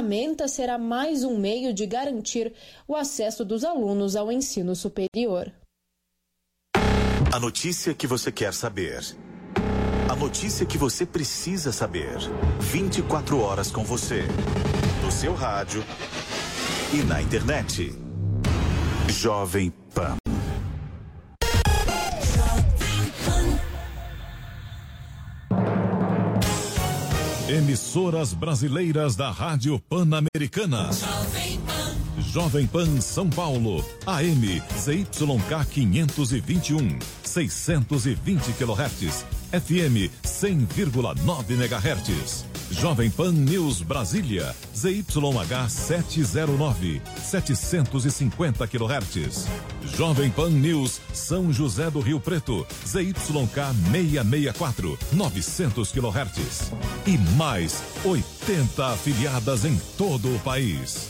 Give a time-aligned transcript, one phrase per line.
[0.00, 2.54] ferramenta será mais um meio de garantir
[2.88, 5.52] o acesso dos alunos ao ensino superior.
[7.30, 9.00] A notícia que você quer saber.
[10.08, 12.16] A notícia que você precisa saber.
[12.60, 14.22] 24 horas com você.
[15.04, 15.84] No seu rádio
[16.94, 17.92] e na internet.
[19.06, 20.16] Jovem Pan.
[27.50, 30.90] Emissoras brasileiras da Rádio Pan-Americana.
[30.92, 31.59] Jovem.
[32.32, 33.84] Jovem Pan São Paulo.
[34.06, 36.98] AM ZYK 521.
[37.24, 39.24] 620 kHz.
[39.50, 42.44] FM 100,9 MHz.
[42.70, 49.48] Jovem Pan News Brasília, ZYH 709, 750 kHz.
[49.96, 56.72] Jovem Pan News São José do Rio Preto, ZYK 664, 900 kHz.
[57.08, 61.09] E mais 80 afiliadas em todo o país.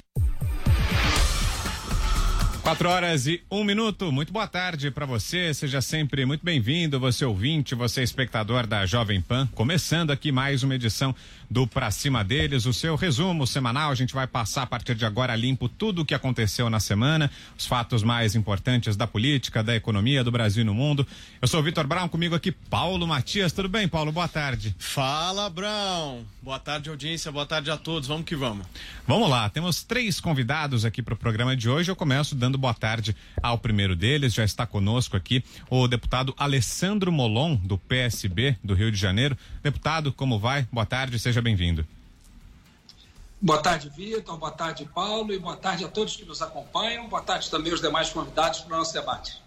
[2.61, 4.11] Quatro horas e um minuto.
[4.11, 5.51] Muito boa tarde para você.
[5.51, 9.47] Seja sempre muito bem-vindo, você ouvinte, você espectador da Jovem Pan.
[9.55, 11.15] Começando aqui mais uma edição
[11.49, 13.91] do Pra Cima deles, o seu resumo semanal.
[13.91, 17.31] A gente vai passar a partir de agora limpo tudo o que aconteceu na semana,
[17.57, 21.05] os fatos mais importantes da política, da economia, do Brasil e no mundo.
[21.41, 23.51] Eu sou o Vitor Brown, comigo aqui Paulo Matias.
[23.51, 24.11] Tudo bem, Paulo?
[24.11, 24.75] Boa tarde.
[24.77, 26.23] Fala, Brown.
[26.41, 27.31] Boa tarde, audiência.
[27.31, 28.07] Boa tarde a todos.
[28.07, 28.67] Vamos que vamos.
[29.07, 29.49] Vamos lá.
[29.49, 31.89] Temos três convidados aqui para o programa de hoje.
[31.89, 34.33] Eu começo dando boa tarde ao primeiro deles.
[34.33, 39.37] Já está conosco aqui o deputado Alessandro Molon, do PSB do Rio de Janeiro.
[39.61, 40.67] Deputado, como vai?
[40.71, 41.85] Boa tarde, seja bem-vindo.
[43.41, 44.37] Boa tarde, Vitor.
[44.37, 45.33] Boa tarde, Paulo.
[45.33, 47.09] E boa tarde a todos que nos acompanham.
[47.09, 49.41] Boa tarde também aos demais convidados para o nosso debate.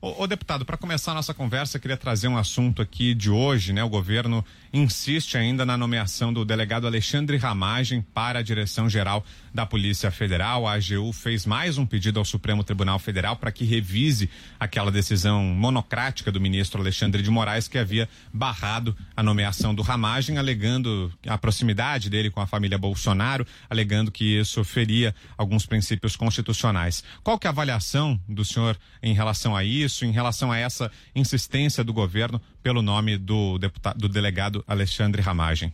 [0.00, 3.72] Ô, ô deputado, para começar a nossa conversa, queria trazer um assunto aqui de hoje,
[3.72, 3.82] né?
[3.82, 9.24] O governo insiste ainda na nomeação do delegado Alexandre Ramagem para a direção-geral
[9.56, 10.68] da Polícia Federal.
[10.68, 14.28] A AGU fez mais um pedido ao Supremo Tribunal Federal para que revise
[14.60, 20.36] aquela decisão monocrática do ministro Alexandre de Moraes que havia barrado a nomeação do Ramagem,
[20.36, 27.02] alegando a proximidade dele com a família Bolsonaro, alegando que isso feria alguns princípios constitucionais.
[27.24, 30.92] Qual que é a avaliação do senhor em relação a isso, em relação a essa
[31.14, 35.72] insistência do governo pelo nome do deputado, do delegado Alexandre Ramagem?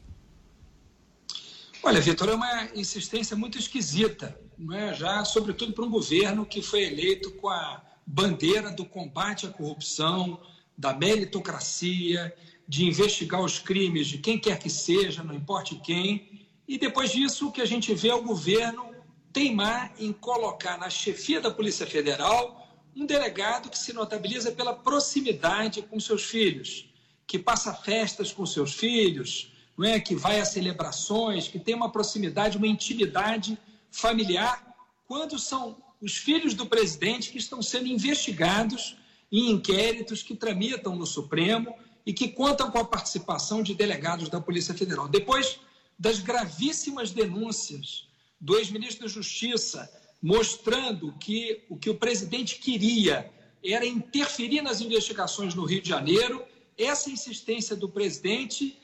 [1.85, 4.39] Olha, Vitor, é uma insistência muito esquisita,
[4.73, 4.95] é?
[4.95, 10.41] já sobretudo para um governo que foi eleito com a bandeira do combate à corrupção,
[10.79, 12.33] da meritocracia,
[12.69, 17.49] de investigar os crimes de quem quer que seja, não importa quem, e depois disso
[17.49, 18.95] o que a gente vê é o governo
[19.33, 22.65] teimar em colocar na chefia da Polícia Federal
[22.95, 26.89] um delegado que se notabiliza pela proximidade com seus filhos,
[27.27, 30.01] que passa festas com seus filhos, não é?
[30.01, 33.59] que vai a celebrações, que tem uma proximidade, uma intimidade
[33.91, 34.75] familiar,
[35.07, 38.97] quando são os filhos do presidente que estão sendo investigados
[39.31, 41.75] em inquéritos que tramitam no Supremo
[42.05, 45.09] e que contam com a participação de delegados da Polícia Federal.
[45.09, 45.61] Depois
[45.99, 48.09] das gravíssimas denúncias
[48.41, 49.91] do ex-ministro da Justiça,
[50.21, 53.31] mostrando que o que o presidente queria
[53.65, 56.45] era interferir nas investigações no Rio de Janeiro,
[56.77, 58.77] essa insistência do presidente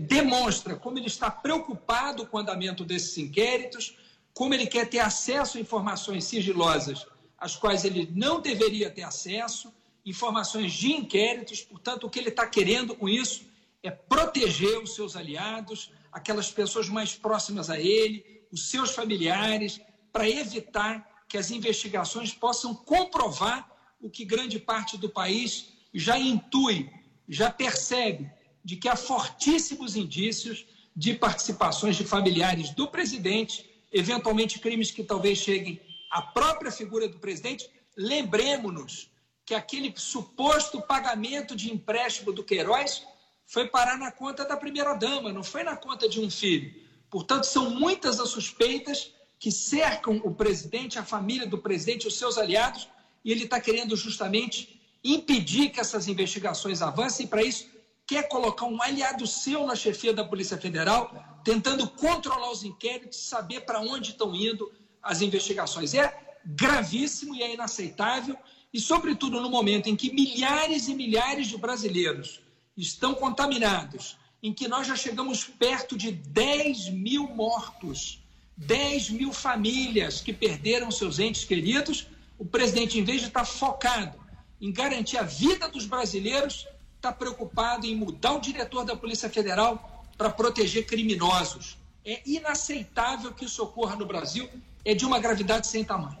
[0.00, 3.96] demonstra como ele está preocupado com o andamento desses inquéritos,
[4.34, 7.06] como ele quer ter acesso a informações sigilosas
[7.38, 9.72] às quais ele não deveria ter acesso,
[10.04, 13.44] informações de inquéritos, portanto, o que ele está querendo com isso
[13.82, 19.80] é proteger os seus aliados, aquelas pessoas mais próximas a ele, os seus familiares,
[20.12, 26.90] para evitar que as investigações possam comprovar o que grande parte do país já intui,
[27.28, 28.30] já percebe,
[28.70, 30.64] de que há fortíssimos indícios
[30.94, 37.18] de participações de familiares do presidente, eventualmente crimes que talvez cheguem à própria figura do
[37.18, 37.68] presidente.
[37.96, 39.10] Lembremos-nos
[39.44, 43.04] que aquele suposto pagamento de empréstimo do Queiroz
[43.44, 46.72] foi parar na conta da primeira-dama, não foi na conta de um filho.
[47.10, 52.38] Portanto, são muitas as suspeitas que cercam o presidente, a família do presidente, os seus
[52.38, 52.88] aliados,
[53.24, 57.68] e ele está querendo justamente impedir que essas investigações avancem, para isso
[58.10, 63.60] quer colocar um aliado seu na chefia da Polícia Federal, tentando controlar os inquéritos, saber
[63.60, 65.94] para onde estão indo as investigações.
[65.94, 66.12] É
[66.44, 68.36] gravíssimo e é inaceitável,
[68.74, 72.40] e, sobretudo, no momento em que milhares e milhares de brasileiros
[72.76, 78.20] estão contaminados, em que nós já chegamos perto de 10 mil mortos,
[78.56, 84.18] 10 mil famílias que perderam seus entes queridos, o presidente, em vez de estar focado
[84.60, 86.66] em garantir a vida dos brasileiros,
[87.00, 91.78] está preocupado em mudar o diretor da Polícia Federal para proteger criminosos.
[92.04, 94.46] É inaceitável que isso ocorra no Brasil,
[94.84, 96.18] é de uma gravidade sem tamanho.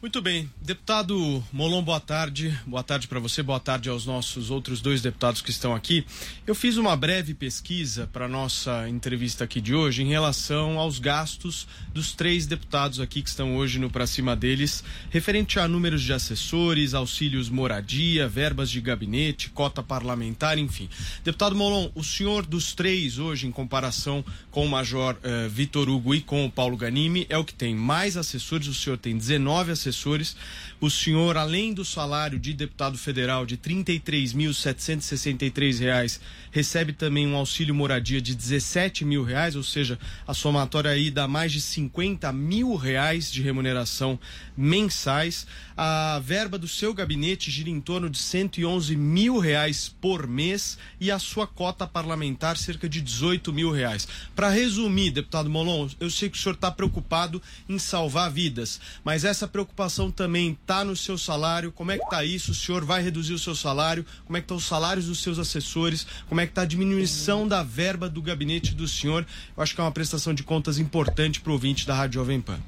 [0.00, 0.48] Muito bem.
[0.62, 2.56] Deputado Molon, boa tarde.
[2.64, 6.06] Boa tarde para você, boa tarde aos nossos outros dois deputados que estão aqui.
[6.46, 11.66] Eu fiz uma breve pesquisa para nossa entrevista aqui de hoje em relação aos gastos
[11.92, 16.12] dos três deputados aqui que estão hoje no Pra Cima deles, referente a números de
[16.12, 20.88] assessores, auxílios moradia, verbas de gabinete, cota parlamentar, enfim.
[21.24, 26.14] Deputado Molon, o senhor dos três hoje, em comparação com o Major uh, Vitor Hugo
[26.14, 29.72] e com o Paulo Ganimi, é o que tem mais assessores, o senhor tem 19
[29.72, 30.36] assessores assessores.
[30.80, 36.20] O senhor, além do salário de deputado federal de R$ 33.763,
[36.50, 41.26] recebe também um auxílio moradia de 17 mil reais, ou seja, a somatória aí dá
[41.26, 44.18] mais de 50 mil reais de remuneração
[44.56, 45.46] mensais.
[45.76, 51.10] A verba do seu gabinete gira em torno de 111 mil reais por mês e
[51.10, 54.08] a sua cota parlamentar cerca de 18 mil reais.
[54.34, 59.24] Para resumir, deputado Molon, eu sei que o senhor está preocupado em salvar vidas, mas
[59.24, 59.77] essa preocupação
[60.14, 61.70] também está no seu salário.
[61.70, 62.50] Como é que está isso?
[62.50, 64.04] O senhor vai reduzir o seu salário?
[64.24, 66.06] Como é que estão os salários dos seus assessores?
[66.28, 69.26] Como é que está a diminuição da verba do gabinete do senhor?
[69.56, 72.40] Eu acho que é uma prestação de contas importante para o ouvinte da Rádio Jovem
[72.40, 72.58] Pan.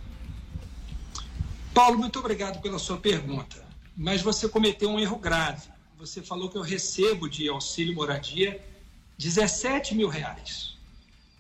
[1.75, 3.57] Paulo, muito obrigado pela sua pergunta,
[3.97, 5.69] mas você cometeu um erro grave.
[5.99, 8.61] Você falou que eu recebo de auxílio moradia
[9.19, 10.77] 17 mil reais.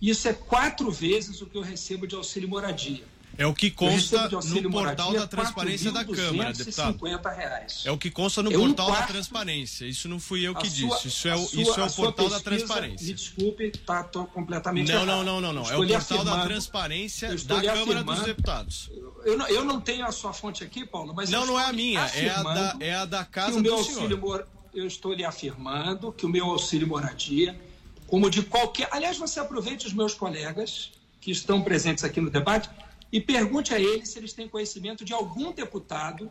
[0.01, 3.05] Isso é quatro vezes o que eu recebo de auxílio moradia.
[3.41, 7.03] É o que consta no portal da transparência da Câmara, deputado.
[7.03, 7.85] Reais.
[7.87, 9.01] É o que consta no é portal quarto...
[9.01, 9.87] da transparência.
[9.87, 11.09] Isso não fui eu que sua, disse.
[11.09, 13.07] Isso é o, sua, isso é o portal pesquisa, da transparência.
[13.07, 15.07] Me desculpe, está completamente não, errado.
[15.07, 15.71] Não, não, não, não.
[15.71, 18.91] É o portal da transparência da Câmara dos Deputados.
[19.25, 21.31] Eu não, eu não tenho a sua fonte aqui, Paulo, mas.
[21.31, 22.01] Não, não é a minha.
[22.09, 24.19] É a, da, é a da casa o meu do senhor.
[24.19, 24.47] Mor...
[24.75, 27.59] Eu estou lhe afirmando que o meu auxílio moradia,
[28.07, 28.87] como de qualquer.
[28.93, 32.69] Aliás, você aproveite os meus colegas que estão presentes aqui no debate
[33.13, 36.31] e pergunte a eles se eles têm conhecimento de algum deputado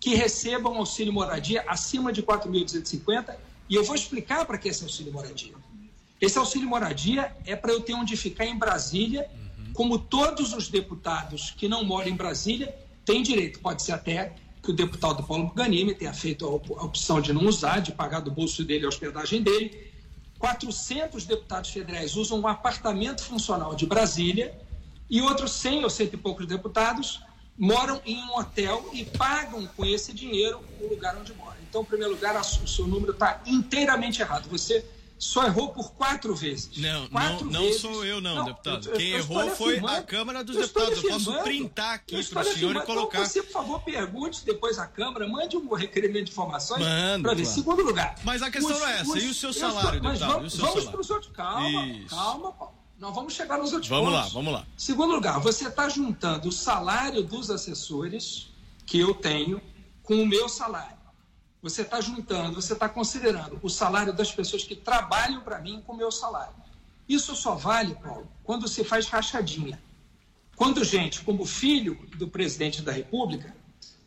[0.00, 3.34] que receba um auxílio moradia acima de 4.250
[3.68, 5.54] e eu vou explicar para que esse auxílio moradia.
[6.20, 9.28] Esse auxílio moradia é para eu ter onde ficar em Brasília,
[9.72, 12.74] como todos os deputados que não moram em Brasília
[13.04, 13.60] têm direito.
[13.60, 17.80] Pode ser até que o deputado Paulo Ganime tenha feito a opção de não usar,
[17.80, 19.92] de pagar do bolso dele a hospedagem dele.
[20.38, 24.54] 400 deputados federais usam um apartamento funcional de Brasília
[25.08, 27.20] e outros 100 ou cento e poucos deputados
[27.56, 31.56] moram em um hotel e pagam com esse dinheiro o lugar onde moram.
[31.68, 34.48] Então, em primeiro lugar, o seu número está inteiramente errado.
[34.48, 34.84] Você
[35.18, 36.76] só errou por quatro vezes.
[36.76, 37.82] Não, quatro não, vezes.
[37.82, 38.88] não sou eu, não, não deputado.
[38.88, 41.02] Eu, Quem eu errou foi a Câmara dos eu Deputados.
[41.02, 43.18] Eu posso printar aqui para o senhor e colocar.
[43.18, 47.22] Então, você, por favor, pergunte depois à Câmara, mande um requerimento de informações para ver.
[47.22, 47.46] Claro.
[47.46, 48.16] Segundo lugar.
[48.24, 49.12] Mas a questão os, não é essa.
[49.12, 50.32] Os, e o seu salário, deputado?
[50.32, 51.32] Vamos, vamos para os outros.
[51.32, 52.14] Calma, Isso.
[52.14, 52.83] calma, Paulo.
[52.98, 54.32] Nós vamos chegar nos outros vamos pontos.
[54.32, 54.74] Vamos lá, vamos lá.
[54.76, 58.48] Segundo lugar, você está juntando o salário dos assessores
[58.86, 59.60] que eu tenho
[60.02, 60.96] com o meu salário.
[61.62, 65.94] Você está juntando, você está considerando o salário das pessoas que trabalham para mim com
[65.94, 66.54] o meu salário.
[67.08, 69.82] Isso só vale, Paulo, quando se faz rachadinha.
[70.56, 73.54] Quando gente, como filho do presidente da República,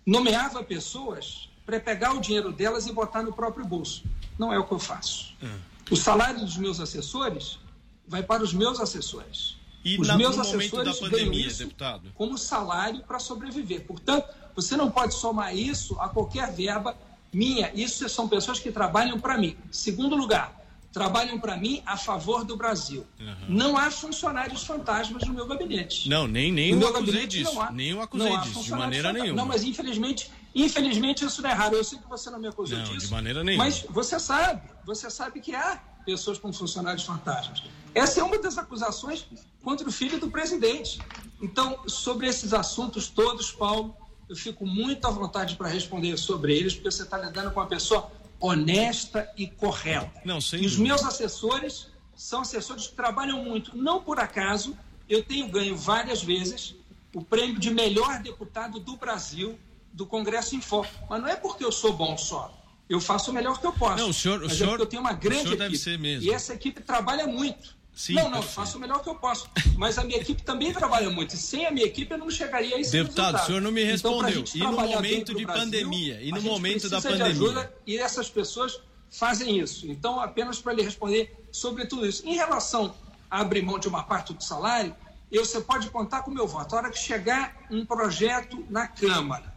[0.05, 4.03] nomeava pessoas para pegar o dinheiro delas e botar no próprio bolso.
[4.39, 5.35] Não é o que eu faço.
[5.41, 5.47] É.
[5.91, 7.59] O salário dos meus assessores
[8.07, 9.57] vai para os meus assessores.
[9.83, 12.11] E os na, meus assessores pandemia, isso deputado?
[12.13, 13.85] como salário para sobreviver.
[13.85, 16.97] Portanto, você não pode somar isso a qualquer verba
[17.31, 17.71] minha.
[17.73, 19.55] Isso são pessoas que trabalham para mim.
[19.71, 20.57] Segundo lugar,
[20.91, 23.05] trabalham para mim a favor do Brasil.
[23.19, 23.35] Uhum.
[23.47, 26.09] Não há funcionários fantasmas no meu gabinete.
[26.09, 27.61] Não, nem, nem no eu acusei disso.
[27.61, 29.35] Há, nem eu acusei disso, de maneira nenhuma.
[29.35, 31.75] Não, mas infelizmente, infelizmente isso não é raro.
[31.75, 33.07] Eu sei que você não me acusou não, disso.
[33.07, 33.65] de maneira nenhuma.
[33.65, 37.63] Mas você sabe, você sabe que há pessoas com funcionários fantasmas.
[37.93, 39.25] Essa é uma das acusações
[39.63, 40.99] contra o filho do presidente.
[41.41, 43.95] Então, sobre esses assuntos todos, Paulo,
[44.29, 47.67] eu fico muito à vontade para responder sobre eles, porque você está lidando com uma
[47.67, 50.11] pessoa honesta e correta.
[50.23, 53.75] Não, sem e os meus assessores são assessores que trabalham muito.
[53.75, 54.77] Não por acaso,
[55.09, 56.75] eu tenho ganho várias vezes
[57.13, 59.57] o prêmio de melhor deputado do Brasil
[59.97, 60.87] do Congresso em Foco.
[61.09, 62.53] Mas não é porque eu sou bom só.
[62.87, 63.97] Eu faço o melhor que eu posso.
[63.97, 65.57] Não, o senhor, o senhor, é eu tenho uma grande equipe.
[65.57, 66.23] Deve ser mesmo.
[66.23, 67.75] E essa equipe trabalha muito.
[67.93, 69.49] Sim, não, não, faço o melhor que eu posso.
[69.75, 71.33] Mas a minha equipe também trabalha muito.
[71.33, 73.43] E sem a minha equipe eu não chegaria a esse Deputado, resultado.
[73.43, 74.39] o senhor não me então, respondeu.
[74.41, 76.21] Então, e no momento de Brasil, pandemia?
[76.21, 77.25] E no momento da pandemia?
[77.25, 79.89] Ajuda, e essas pessoas fazem isso.
[79.89, 82.21] Então, apenas para lhe responder sobre tudo isso.
[82.23, 82.93] Em relação
[83.31, 84.95] a abrir mão de uma parte do salário,
[85.31, 86.75] eu, você pode contar com o meu voto.
[86.75, 89.56] A hora que chegar um projeto na Câmara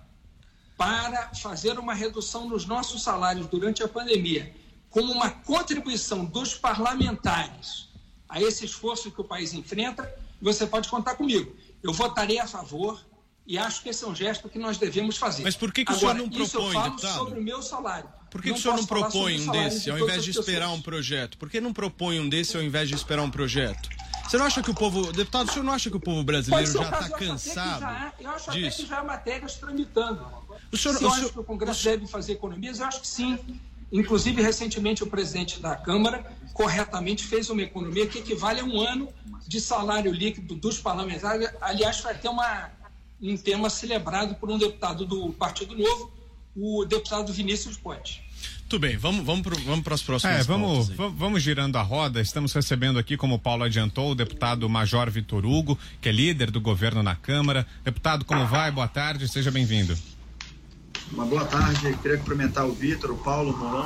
[0.80, 4.50] para fazer uma redução nos nossos salários durante a pandemia,
[4.88, 7.90] como uma contribuição dos parlamentares
[8.26, 10.10] a esse esforço que o país enfrenta,
[10.40, 11.54] você pode contar comigo.
[11.82, 12.98] Eu votarei a favor
[13.46, 15.42] e acho que esse é um gesto que nós devemos fazer.
[15.42, 17.18] Mas por que, que Agora, o senhor não propõe, isso eu falo deputado?
[17.18, 18.08] sobre o meu salário.
[18.30, 21.36] Por que, que o senhor não propõe um desse, ao invés de esperar um projeto?
[21.36, 23.86] Por que não propõe um desse ao invés de esperar um projeto?
[24.30, 26.70] Você não acha que o povo, deputado, o senhor não acha que o povo brasileiro
[26.70, 28.66] já está cansado já, eu acho disso?
[28.68, 30.24] até que já há matérias tramitando.
[30.70, 33.08] O senhor, Se o senhor, que o Congresso o deve fazer economias, eu acho que
[33.08, 33.36] sim.
[33.90, 39.08] Inclusive, recentemente, o presidente da Câmara corretamente fez uma economia que equivale a um ano
[39.48, 41.50] de salário líquido dos parlamentares.
[41.60, 42.70] Aliás, vai ter uma,
[43.20, 46.12] um tema celebrado por um deputado do Partido Novo,
[46.54, 48.22] o deputado Vinícius Ponte.
[48.70, 52.20] Tudo bem, vamos, vamos, pro, vamos para as próximas é, vamos, vamos girando a roda.
[52.20, 56.52] Estamos recebendo aqui, como o Paulo adiantou, o deputado Major Vitor Hugo, que é líder
[56.52, 57.66] do governo na Câmara.
[57.82, 58.70] Deputado, como vai?
[58.70, 59.98] Boa tarde, seja bem-vindo.
[61.10, 63.84] Uma boa tarde, queria cumprimentar o Vitor, o Paulo, o Molon.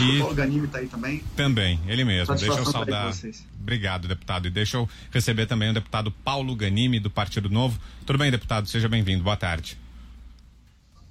[0.00, 1.22] E o Paulo Ganimi está aí também.
[1.36, 2.34] Também, ele mesmo.
[2.34, 3.12] Deixa eu saudar.
[3.60, 4.48] Obrigado, deputado.
[4.48, 7.78] E deixa eu receber também o deputado Paulo Ganimi, do Partido Novo.
[8.04, 8.66] Tudo bem, deputado?
[8.66, 9.22] Seja bem-vindo.
[9.22, 9.78] Boa tarde.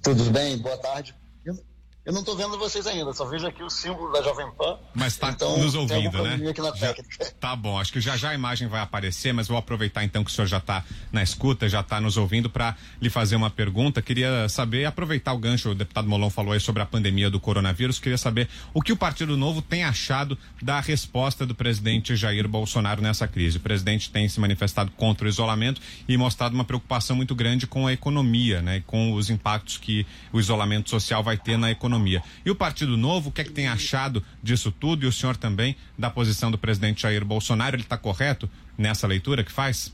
[0.02, 1.14] Tudo bem, boa tarde.
[2.08, 4.78] Eu não estou vendo vocês ainda, só vejo aqui o símbolo da Jovem Pan.
[4.94, 6.40] Mas está então, nos ouvindo, né?
[6.74, 6.94] Já,
[7.38, 10.30] tá bom, acho que já já a imagem vai aparecer, mas vou aproveitar então que
[10.30, 14.00] o senhor já está na escuta, já está nos ouvindo para lhe fazer uma pergunta.
[14.00, 17.98] Queria saber, aproveitar o gancho, o deputado Molon falou aí sobre a pandemia do coronavírus,
[17.98, 23.02] queria saber o que o Partido Novo tem achado da resposta do presidente Jair Bolsonaro
[23.02, 23.58] nessa crise.
[23.58, 27.86] O presidente tem se manifestado contra o isolamento e mostrado uma preocupação muito grande com
[27.86, 28.82] a economia, né?
[28.86, 32.22] Com os impactos que o isolamento social vai ter na economia economia.
[32.44, 35.04] E o Partido Novo, o que é que tem achado disso tudo?
[35.04, 39.42] E o senhor também, da posição do presidente Jair Bolsonaro, ele está correto nessa leitura
[39.42, 39.92] que faz?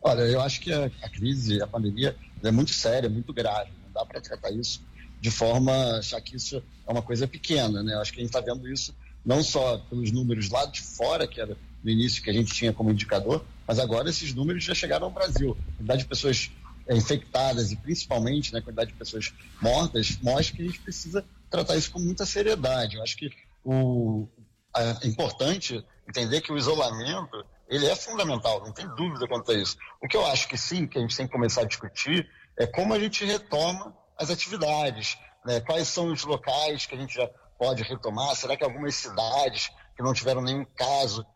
[0.00, 3.70] Olha, eu acho que a, a crise, a pandemia é muito séria, muito grave.
[3.86, 4.86] Não dá para tratar isso
[5.20, 7.94] de forma achar que isso é uma coisa pequena, né?
[7.94, 8.94] Eu acho que a gente está vendo isso
[9.24, 12.72] não só pelos números lá de fora, que era no início que a gente tinha
[12.72, 15.56] como indicador, mas agora esses números já chegaram ao Brasil.
[15.60, 16.50] A quantidade de pessoas
[16.94, 21.76] infectadas e principalmente né, a quantidade de pessoas mortas mostra que a gente precisa tratar
[21.76, 22.96] isso com muita seriedade.
[22.96, 23.30] Eu acho que
[23.64, 24.28] o,
[24.74, 29.76] é importante entender que o isolamento ele é fundamental, não tem dúvida quanto a isso.
[30.02, 32.66] O que eu acho que sim, que a gente tem que começar a discutir é
[32.66, 35.60] como a gente retoma as atividades, né?
[35.60, 37.28] quais são os locais que a gente já
[37.58, 41.26] pode retomar, será que algumas cidades que não tiveram nenhum caso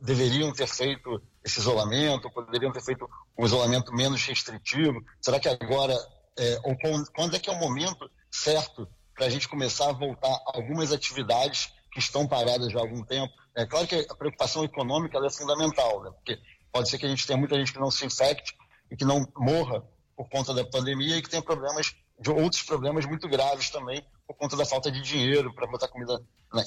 [0.00, 3.08] deveriam ter feito esse isolamento, poderiam ter feito
[3.38, 5.04] um isolamento menos restritivo?
[5.20, 5.94] Será que agora,
[6.38, 6.76] é, ou
[7.14, 11.72] quando é que é o momento certo para a gente começar a voltar algumas atividades
[11.92, 13.32] que estão paradas já há algum tempo?
[13.54, 16.10] É claro que a preocupação econômica é fundamental, né?
[16.12, 16.38] porque
[16.72, 18.56] pode ser que a gente tenha muita gente que não se infecte
[18.90, 19.84] e que não morra
[20.16, 24.36] por conta da pandemia e que tenha problemas de outros problemas muito graves também por
[24.36, 26.20] conta da falta de dinheiro para botar comida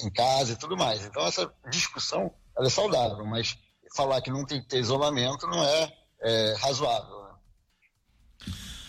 [0.03, 1.03] em casa e tudo mais.
[1.05, 3.57] Então essa discussão é saudável, mas
[3.95, 7.16] falar que não tem que ter isolamento não é, é razoável.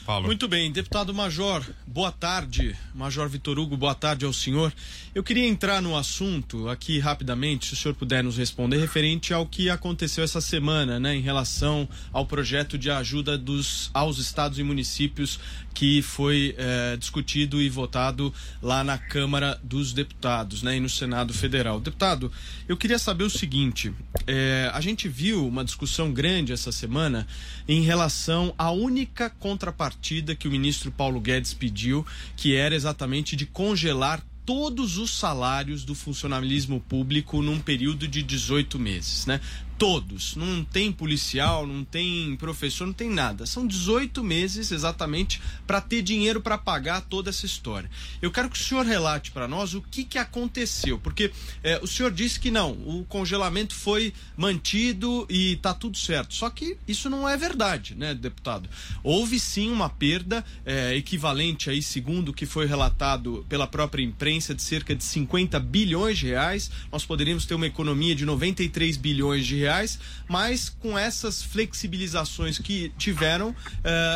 [0.08, 0.24] Paulo.
[0.24, 2.74] Muito bem, deputado Major, boa tarde.
[2.94, 4.72] Major Vitor Hugo, boa tarde ao senhor.
[5.14, 9.44] Eu queria entrar no assunto aqui rapidamente, se o senhor puder nos responder, referente ao
[9.44, 14.62] que aconteceu essa semana, né, em relação ao projeto de ajuda dos, aos estados e
[14.62, 15.38] municípios
[15.74, 21.34] que foi eh, discutido e votado lá na Câmara dos Deputados, né, e no Senado
[21.34, 21.78] Federal.
[21.80, 22.32] Deputado,
[22.66, 23.92] eu queria saber o seguinte:
[24.26, 27.28] eh, a gente viu uma discussão grande essa semana
[27.68, 33.34] em relação à única contrapartida partida que o ministro Paulo Guedes pediu, que era exatamente
[33.34, 39.40] de congelar todos os salários do funcionalismo público num período de 18 meses, né?
[39.78, 40.34] Todos.
[40.34, 43.46] Não tem policial, não tem professor, não tem nada.
[43.46, 47.88] São 18 meses exatamente para ter dinheiro para pagar toda essa história.
[48.20, 51.30] Eu quero que o senhor relate para nós o que, que aconteceu, porque
[51.62, 56.34] é, o senhor disse que não, o congelamento foi mantido e está tudo certo.
[56.34, 58.68] Só que isso não é verdade, né, deputado?
[59.04, 64.54] Houve sim uma perda é, equivalente aí, segundo o que foi relatado pela própria imprensa,
[64.54, 66.68] de cerca de 50 bilhões de reais.
[66.90, 72.58] Nós poderíamos ter uma economia de 93 bilhões de reais reais, mas com essas flexibilizações
[72.58, 73.54] que tiveram, uh,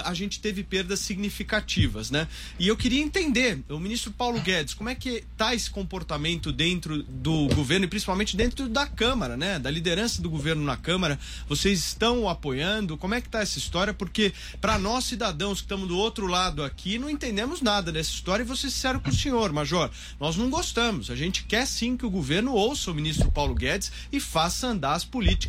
[0.04, 2.26] a gente teve perdas significativas, né?
[2.58, 7.02] E eu queria entender, o ministro Paulo Guedes, como é que está esse comportamento dentro
[7.02, 9.58] do governo e principalmente dentro da Câmara, né?
[9.58, 11.18] Da liderança do governo na Câmara.
[11.48, 12.96] Vocês estão apoiando?
[12.96, 13.92] Como é que está essa história?
[13.92, 18.42] Porque para nós cidadãos que estamos do outro lado aqui, não entendemos nada dessa história
[18.42, 19.90] e vou ser sincero com o senhor, Major.
[20.18, 21.10] Nós não gostamos.
[21.10, 24.94] A gente quer sim que o governo ouça o ministro Paulo Guedes e faça andar
[24.94, 25.41] as políticas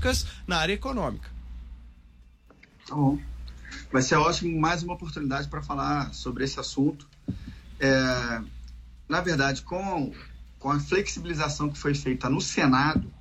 [0.47, 1.29] na área econômica.
[2.87, 3.19] Tá bom.
[3.91, 7.07] Vai ser ótimo mais uma oportunidade para falar sobre esse assunto.
[7.79, 8.41] É,
[9.07, 10.13] na verdade, com,
[10.59, 13.11] com a flexibilização que foi feita no Senado,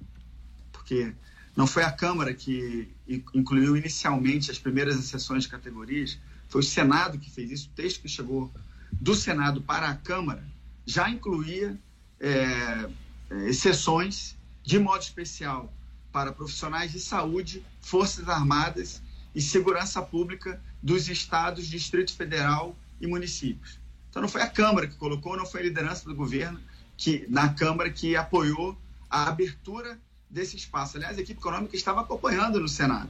[0.72, 1.14] porque
[1.56, 2.88] não foi a Câmara que
[3.34, 7.68] incluiu inicialmente as primeiras exceções de categorias, foi o Senado que fez isso.
[7.68, 8.52] O texto que chegou
[8.92, 10.44] do Senado para a Câmara
[10.86, 11.78] já incluía
[12.20, 12.88] é,
[13.30, 15.72] é exceções, de modo especial,
[16.12, 19.02] para profissionais de saúde, Forças Armadas
[19.34, 23.80] e Segurança Pública dos estados, Distrito Federal e municípios.
[24.10, 26.60] Então não foi a Câmara que colocou, não foi a liderança do governo
[26.96, 28.76] que na Câmara que apoiou
[29.08, 30.96] a abertura desse espaço.
[30.96, 33.08] Aliás, a equipe econômica estava acompanhando no Senado.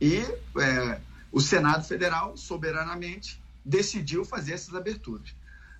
[0.00, 5.34] E é, o Senado Federal, soberanamente, decidiu fazer essas aberturas.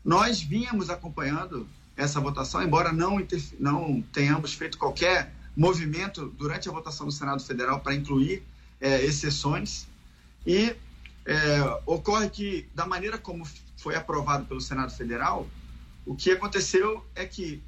[0.05, 3.19] Nós vínhamos acompanhando essa votação, embora não,
[3.59, 8.43] não tenhamos feito qualquer movimento durante a votação do Senado Federal para incluir
[8.81, 9.87] é, exceções.
[10.47, 10.75] E
[11.27, 13.47] é, ocorre que, da maneira como
[13.77, 15.49] foi aprovado pelo Senado Federal,
[16.05, 17.63] o que aconteceu é que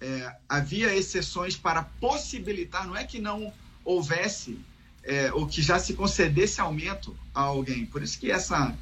[0.00, 3.52] é, havia exceções para possibilitar, não é que não
[3.84, 4.58] houvesse
[5.02, 7.84] é, ou que já se concedesse aumento a alguém.
[7.84, 8.76] Por isso que essa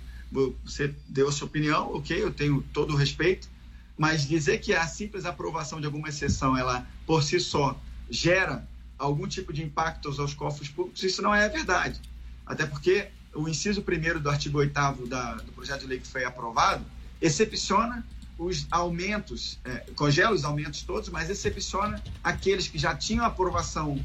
[0.64, 3.50] você deu a sua opinião, ok, eu tenho todo o respeito,
[3.99, 7.78] mas dizer que a simples aprovação de alguma exceção, ela por si só
[8.12, 12.00] gera algum tipo de impacto aos cofres públicos, isso não é verdade.
[12.47, 14.73] Até porque o inciso primeiro do artigo 8
[15.45, 16.85] do projeto de lei que foi aprovado
[17.21, 18.07] excepciona
[18.38, 23.99] os aumentos, é, congela os aumentos todos, mas excepciona aqueles que já tinham aprovação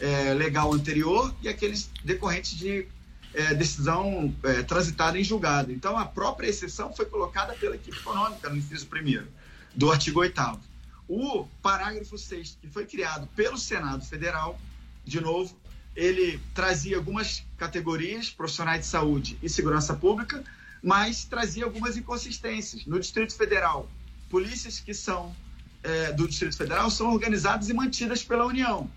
[0.00, 2.86] é, legal anterior e aqueles decorrentes de
[3.32, 5.72] é, decisão é, transitada em julgado.
[5.72, 9.28] Então, a própria exceção foi colocada pela equipe econômica no inciso primeiro
[9.74, 10.40] do artigo 8
[11.08, 14.58] O parágrafo 6 que foi criado pelo Senado Federal,
[15.04, 15.56] de novo,
[15.94, 20.42] ele trazia algumas categorias, profissionais de saúde e segurança pública,
[20.82, 22.84] mas trazia algumas inconsistências.
[22.86, 23.88] No Distrito Federal,
[24.28, 25.34] polícias que são
[25.82, 28.90] é, do Distrito Federal são organizadas e mantidas pela União.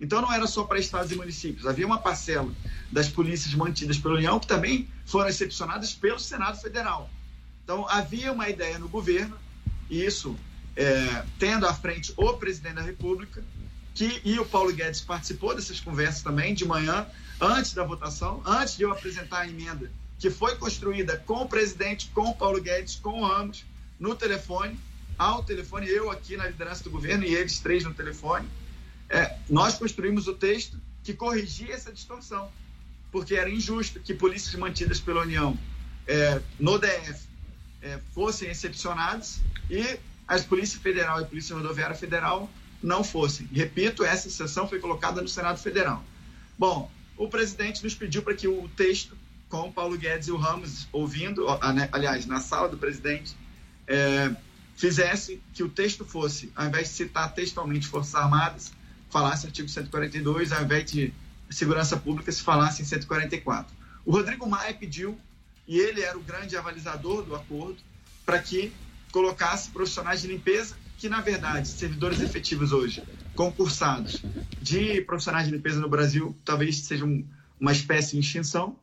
[0.00, 2.50] Então não era só para estados e municípios, havia uma parcela
[2.90, 7.10] das polícias mantidas pela União que também foram excepcionadas pelo Senado Federal.
[7.62, 9.36] Então havia uma ideia no governo,
[9.90, 10.36] e isso
[10.76, 13.42] é, tendo à frente o presidente da República,
[13.94, 17.06] que e o Paulo Guedes participou dessas conversas também de manhã,
[17.40, 22.10] antes da votação, antes de eu apresentar a emenda que foi construída com o presidente,
[22.14, 23.64] com o Paulo Guedes, com o Ramos,
[23.98, 24.78] no telefone,
[25.18, 28.46] ao telefone, eu aqui na liderança do governo e eles três no telefone.
[29.08, 32.50] É, nós construímos o texto que corrigia essa distorção,
[33.10, 35.58] porque era injusto que polícias mantidas pela União
[36.06, 37.26] é, no DF
[37.82, 39.98] é, fossem excepcionadas e
[40.30, 42.48] as Polícia Federal e Polícia Rodoviária Federal
[42.80, 43.48] não fossem.
[43.52, 46.04] Repito, essa exceção foi colocada no Senado Federal.
[46.56, 49.16] Bom, o presidente nos pediu para que o texto
[49.48, 53.36] com o Paulo Guedes e o Ramos ouvindo, né, aliás, na sala do presidente,
[53.88, 54.30] é,
[54.76, 58.72] fizesse que o texto fosse, ao invés de citar textualmente Forças Armadas,
[59.10, 61.12] falasse artigo 142, ao invés de
[61.50, 63.74] Segurança Pública, se falasse em 144.
[64.06, 65.18] O Rodrigo Maia pediu,
[65.66, 67.78] e ele era o grande avalizador do acordo,
[68.24, 68.72] para que
[69.10, 73.02] colocasse profissionais de limpeza, que na verdade, servidores efetivos hoje,
[73.34, 74.22] concursados
[74.60, 77.24] de profissionais de limpeza no Brasil, talvez sejam
[77.58, 78.76] uma espécie de extinção,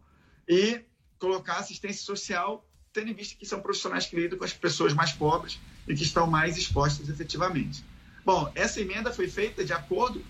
[0.48, 0.82] e
[1.20, 5.12] colocar assistência social, tendo em vista que são profissionais que lidam com as pessoas mais
[5.12, 7.84] pobres e que estão mais expostas efetivamente.
[8.26, 10.24] Bom, essa emenda foi feita de acordo,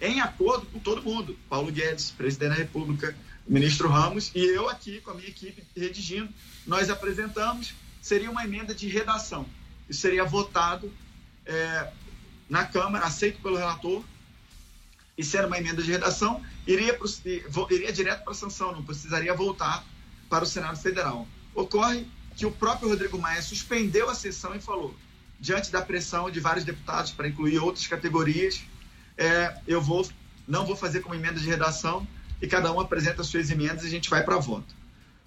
[0.00, 1.38] em acordo com todo mundo.
[1.48, 3.14] Paulo Guedes, presidente da República,
[3.46, 6.32] ministro Ramos e eu aqui com a minha equipe redigindo.
[6.66, 9.46] Nós apresentamos, seria uma emenda de redação.
[9.88, 10.92] Isso seria votado
[11.46, 11.90] é,
[12.50, 14.04] na Câmara, aceito pelo relator,
[15.16, 17.08] isso era uma emenda de redação, iria, pro,
[17.70, 19.84] iria direto para a sanção, não precisaria voltar
[20.28, 21.28] para o Senado Federal.
[21.54, 24.94] Ocorre que o próprio Rodrigo Maia suspendeu a sessão e falou:
[25.38, 28.62] diante da pressão de vários deputados para incluir outras categorias,
[29.16, 30.08] é, eu vou
[30.48, 32.06] não vou fazer como emenda de redação
[32.40, 34.74] e cada um apresenta suas emendas e a gente vai para voto.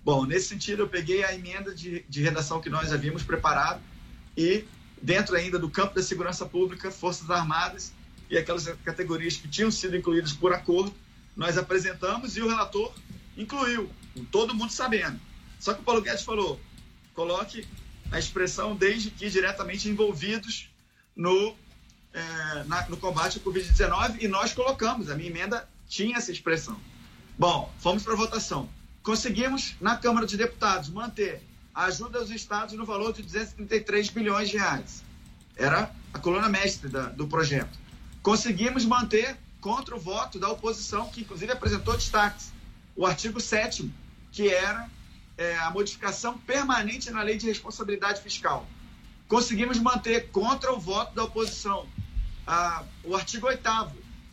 [0.05, 3.81] Bom, nesse sentido, eu peguei a emenda de, de redação que nós havíamos preparado
[4.37, 4.63] e,
[5.01, 7.91] dentro ainda do campo da segurança pública, Forças Armadas
[8.29, 10.93] e aquelas categorias que tinham sido incluídas por acordo,
[11.35, 12.93] nós apresentamos e o relator
[13.35, 15.19] incluiu, com todo mundo sabendo.
[15.59, 16.61] Só que o Paulo Guedes falou:
[17.15, 17.67] coloque
[18.11, 20.69] a expressão desde que diretamente envolvidos
[21.15, 21.55] no,
[22.13, 26.79] é, na, no combate ao Covid-19 e nós colocamos, a minha emenda tinha essa expressão.
[27.39, 28.69] Bom, fomos para a votação.
[29.05, 31.39] Conseguimos, na Câmara de Deputados, manter
[31.75, 35.03] a ajuda aos estados no valor de 233 bilhões de reais.
[35.55, 37.77] Era a coluna mestre da, do projeto.
[38.23, 42.51] Conseguimos manter contra o voto da oposição, que inclusive apresentou destaques,
[42.95, 43.93] o artigo 7
[44.31, 44.89] que era
[45.37, 48.67] é, a modificação permanente na lei de responsabilidade fiscal.
[49.27, 51.87] Conseguimos manter contra o voto da oposição
[52.47, 53.61] a, o artigo 8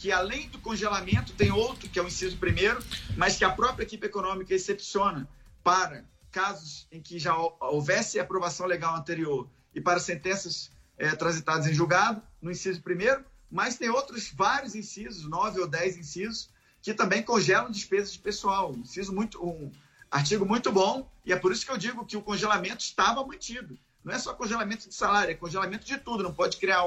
[0.03, 2.83] que além do congelamento tem outro, que é o inciso primeiro,
[3.17, 5.29] mas que a própria equipe econômica excepciona
[5.63, 11.73] para casos em que já houvesse aprovação legal anterior e para sentenças é, transitadas em
[11.73, 16.51] julgado, no inciso primeiro, mas tem outros vários incisos, nove ou dez incisos,
[16.83, 18.73] que também congelam despesas de pessoal.
[18.73, 19.71] Um inciso muito, um
[20.11, 23.79] artigo muito bom, e é por isso que eu digo que o congelamento estava mantido.
[24.03, 26.25] Não é só congelamento de salário, é congelamento de tudo.
[26.25, 26.83] Não pode criar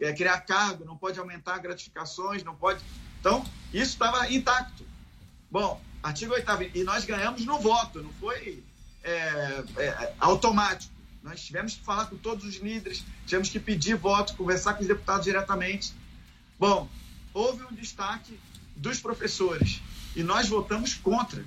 [0.00, 2.82] é, criar cargo, não pode aumentar gratificações, não pode.
[3.20, 4.84] Então, isso estava intacto.
[5.50, 8.62] Bom, artigo 8 e nós ganhamos no voto, não foi
[9.02, 10.94] é, é, automático.
[11.22, 14.88] Nós tivemos que falar com todos os líderes, tivemos que pedir voto, conversar com os
[14.88, 15.92] deputados diretamente.
[16.58, 16.88] Bom,
[17.34, 18.38] houve um destaque
[18.76, 19.80] dos professores
[20.14, 21.44] e nós votamos contra.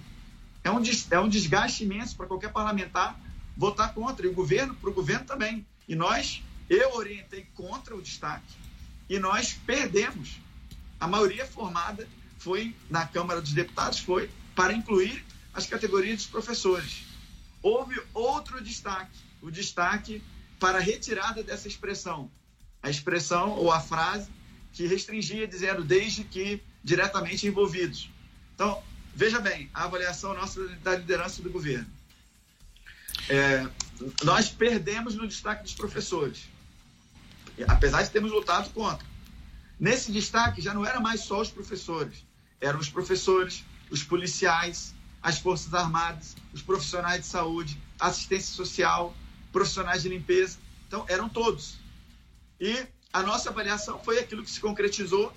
[0.63, 0.81] É um,
[1.11, 3.17] é um desgaste imenso para qualquer parlamentar
[3.55, 5.65] votar contra, e o governo, para o governo também.
[5.87, 8.55] E nós eu orientei contra o destaque
[9.09, 10.39] e nós perdemos.
[10.99, 17.03] A maioria formada foi na Câmara dos Deputados foi para incluir as categorias dos professores.
[17.61, 20.21] Houve outro destaque, o destaque
[20.59, 22.29] para a retirada dessa expressão,
[22.83, 24.29] a expressão ou a frase
[24.73, 28.09] que restringia dizendo desde que diretamente envolvidos.
[28.53, 28.81] Então,
[29.15, 31.87] veja bem, a avaliação nossa da liderança do governo.
[33.27, 33.67] É,
[34.23, 36.47] nós perdemos no destaque dos professores
[37.67, 39.07] apesar de termos lutado contra.
[39.79, 42.25] Nesse destaque já não era mais só os professores,
[42.59, 49.15] eram os professores, os policiais, as forças armadas, os profissionais de saúde, assistência social,
[49.51, 50.57] profissionais de limpeza.
[50.87, 51.77] Então, eram todos.
[52.59, 55.33] E a nossa avaliação foi aquilo que se concretizou,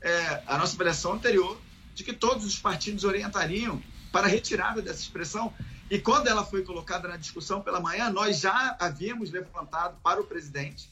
[0.00, 1.60] é, a nossa avaliação anterior,
[1.94, 5.52] de que todos os partidos orientariam para a retirada dessa expressão.
[5.90, 10.24] E quando ela foi colocada na discussão pela manhã, nós já havíamos levantado para o
[10.24, 10.88] presidente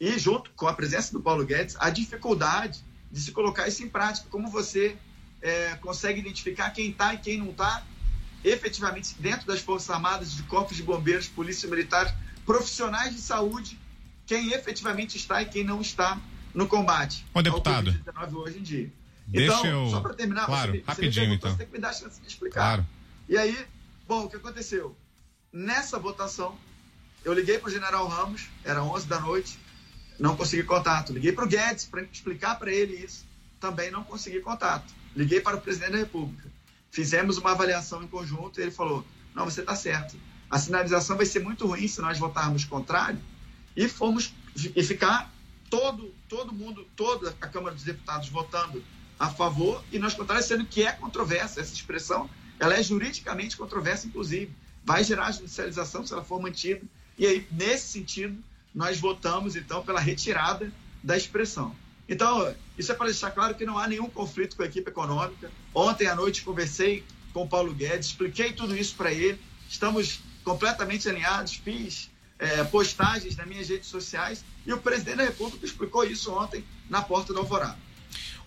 [0.00, 3.88] e junto com a presença do Paulo Guedes, a dificuldade de se colocar isso em
[3.88, 4.28] prática.
[4.28, 4.96] Como você
[5.40, 7.84] é, consegue identificar quem está e quem não está
[8.42, 13.78] efetivamente dentro das Forças Armadas, de corpos de bombeiros, polícia militar, profissionais de saúde,
[14.26, 16.20] quem efetivamente está e quem não está
[16.52, 17.24] no combate.
[17.32, 17.94] Ô, deputado.
[18.36, 18.92] hoje em dia.
[19.26, 19.90] Deixa então, eu...
[19.90, 21.50] só para terminar, claro, você, rapidinho, você então.
[21.50, 22.60] Você tem que me dar a chance de explicar.
[22.60, 22.86] Claro.
[23.28, 23.66] E aí,
[24.06, 24.94] bom, o que aconteceu?
[25.50, 26.58] Nessa votação,
[27.24, 29.58] eu liguei para o general Ramos, era 11 da noite,
[30.18, 31.12] não consegui contato.
[31.12, 33.24] Liguei para o Guedes para explicar para ele isso,
[33.60, 34.92] também não consegui contato.
[35.16, 36.48] Liguei para o presidente da República.
[36.90, 40.16] Fizemos uma avaliação em conjunto e ele falou: não, você está certo.
[40.50, 43.20] A sinalização vai ser muito ruim se nós votarmos contrário
[43.76, 45.32] e fomos e ficar
[45.68, 48.82] todo todo mundo, toda a Câmara dos Deputados votando
[49.18, 54.06] a favor e nós contrários, sendo que é controversa essa expressão, ela é juridicamente controversa,
[54.06, 54.50] inclusive.
[54.84, 56.82] Vai gerar judicialização se ela for mantida.
[57.16, 58.42] E aí, nesse sentido,
[58.74, 61.74] nós votamos, então, pela retirada da expressão.
[62.08, 65.50] Então, isso é para deixar claro que não há nenhum conflito com a equipe econômica.
[65.74, 69.40] Ontem à noite conversei com o Paulo Guedes, expliquei tudo isso para ele.
[69.68, 75.64] Estamos completamente alinhados, fiz é, postagens nas minhas redes sociais e o presidente da República
[75.64, 77.78] explicou isso ontem na porta do Alvorada.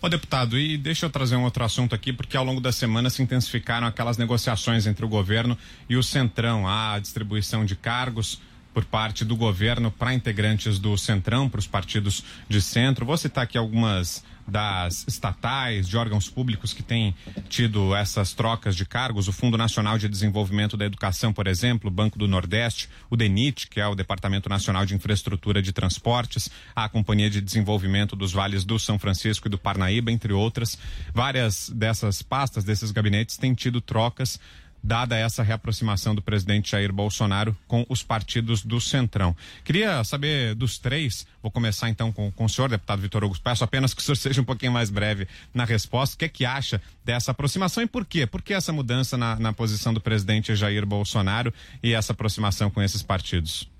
[0.00, 3.10] Ô deputado, e deixa eu trazer um outro assunto aqui, porque ao longo da semana
[3.10, 8.40] se intensificaram aquelas negociações entre o governo e o Centrão, a distribuição de cargos
[8.72, 13.06] por parte do governo para integrantes do Centrão, para os partidos de centro.
[13.06, 17.14] Vou citar aqui algumas das estatais, de órgãos públicos que têm
[17.48, 21.92] tido essas trocas de cargos, o Fundo Nacional de Desenvolvimento da Educação, por exemplo, o
[21.92, 26.88] Banco do Nordeste, o DENIT, que é o Departamento Nacional de Infraestrutura de Transportes, a
[26.88, 30.78] Companhia de Desenvolvimento dos Vales do São Francisco e do Parnaíba, entre outras.
[31.12, 34.40] Várias dessas pastas, desses gabinetes, têm tido trocas
[34.82, 39.36] dada essa reaproximação do presidente Jair Bolsonaro com os partidos do Centrão.
[39.64, 43.64] Queria saber dos três, vou começar então com, com o senhor, deputado Vitor Hugo, peço
[43.64, 46.14] apenas que o senhor seja um pouquinho mais breve na resposta.
[46.14, 48.26] O que é que acha dessa aproximação e por quê?
[48.26, 52.82] Por que essa mudança na, na posição do presidente Jair Bolsonaro e essa aproximação com
[52.82, 53.70] esses partidos?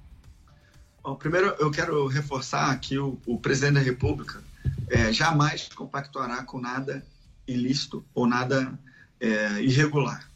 [1.02, 4.42] Bom, primeiro eu quero reforçar que o, o presidente da República
[4.90, 7.02] é, jamais compactuará com nada
[7.46, 8.78] ilícito ou nada
[9.20, 10.27] é, irregular.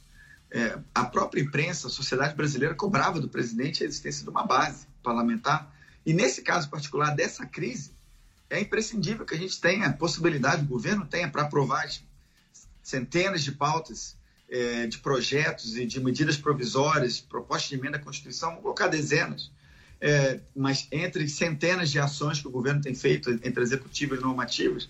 [0.54, 4.86] É, a própria imprensa, a sociedade brasileira cobrava do presidente a existência de uma base
[5.02, 5.74] parlamentar.
[6.04, 7.92] E nesse caso particular dessa crise,
[8.50, 11.88] é imprescindível que a gente tenha possibilidade, o governo tenha para aprovar
[12.82, 14.14] centenas de pautas
[14.50, 19.50] é, de projetos e de medidas provisórias, propostas de emenda à Constituição, vou colocar dezenas,
[19.98, 24.86] é, mas entre centenas de ações que o governo tem feito, entre executivas e normativas,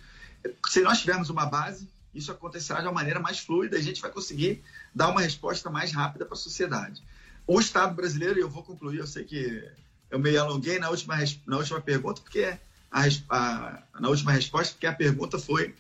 [0.67, 4.11] se nós tivermos uma base, isso acontecerá de uma maneira mais fluida a gente vai
[4.11, 4.63] conseguir
[4.95, 7.03] dar uma resposta mais rápida para a sociedade.
[7.47, 9.69] O Estado brasileiro, e eu vou concluir, eu sei que
[10.11, 12.57] eu me alonguei na última, na última pergunta, porque
[12.91, 15.75] a, a, na última resposta, porque a pergunta foi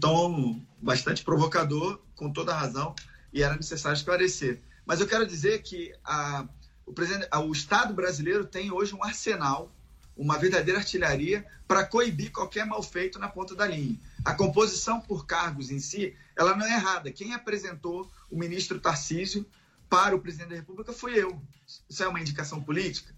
[0.00, 2.94] tom bastante provocador, com toda a razão,
[3.32, 4.60] e era necessário esclarecer.
[4.84, 6.46] Mas eu quero dizer que a,
[6.86, 6.92] o,
[7.40, 9.72] o Estado brasileiro tem hoje um arsenal,
[10.18, 13.96] uma verdadeira artilharia para coibir qualquer mal feito na ponta da linha.
[14.24, 17.12] A composição por cargos em si, ela não é errada.
[17.12, 19.46] Quem apresentou o ministro Tarcísio
[19.88, 21.40] para o presidente da República foi eu.
[21.88, 23.14] Isso é uma indicação política?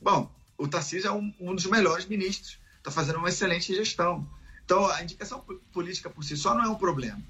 [0.00, 4.26] Bom, o Tarcísio é um, um dos melhores ministros, está fazendo uma excelente gestão.
[4.64, 7.20] Então, a indicação política por si só não é um problema.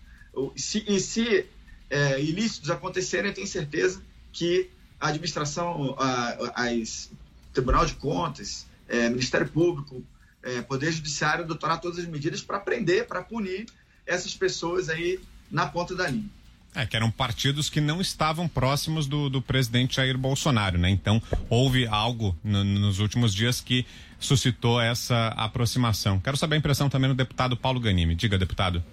[0.55, 1.47] Se, e se
[1.89, 7.11] é, ilícitos acontecerem, eu tenho certeza que a administração, a, as
[7.53, 10.03] Tribunal de Contas, é, Ministério Público,
[10.43, 13.67] é, Poder Judiciário adotará todas as medidas para prender, para punir
[14.07, 15.21] essas pessoas aí
[15.51, 16.29] na ponta da linha.
[16.75, 20.91] É, que eram partidos que não estavam próximos do, do presidente Jair Bolsonaro, né?
[20.91, 23.87] Então, houve algo no, nos últimos dias que
[24.21, 26.21] suscitou essa aproximação.
[26.21, 28.15] Quero saber a impressão também do deputado Paulo Ganimi.
[28.15, 28.85] Diga, deputado.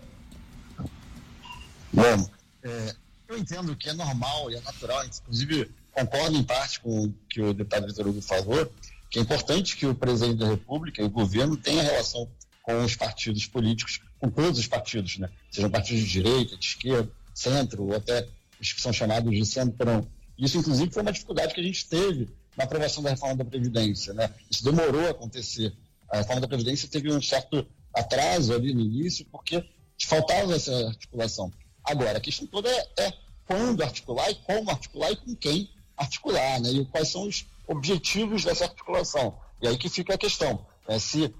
[1.91, 2.29] Bom,
[2.63, 2.95] é,
[3.27, 7.41] eu entendo que é normal e é natural, inclusive concordo em parte com o que
[7.41, 8.73] o deputado Vitor Hugo falou,
[9.09, 12.29] que é importante que o presidente da República e o governo tenham relação
[12.63, 15.29] com os partidos políticos, com todos os partidos, né?
[15.51, 18.27] Sejam partidos de direita, de esquerda, centro, ou até
[18.59, 20.07] os que são chamados de centrão.
[20.37, 24.13] Isso, inclusive, foi uma dificuldade que a gente teve na aprovação da reforma da Previdência,
[24.13, 24.29] né?
[24.49, 25.73] Isso demorou a acontecer.
[26.09, 29.63] A reforma da Previdência teve um certo atraso ali no início, porque
[30.03, 31.51] faltava essa articulação.
[31.83, 33.13] Agora, a questão toda é, é
[33.45, 36.71] quando articular e como articular e com quem articular, né?
[36.71, 39.37] E quais são os objetivos dessa articulação.
[39.61, 40.99] E aí que fica a questão, né?
[40.99, 41.33] se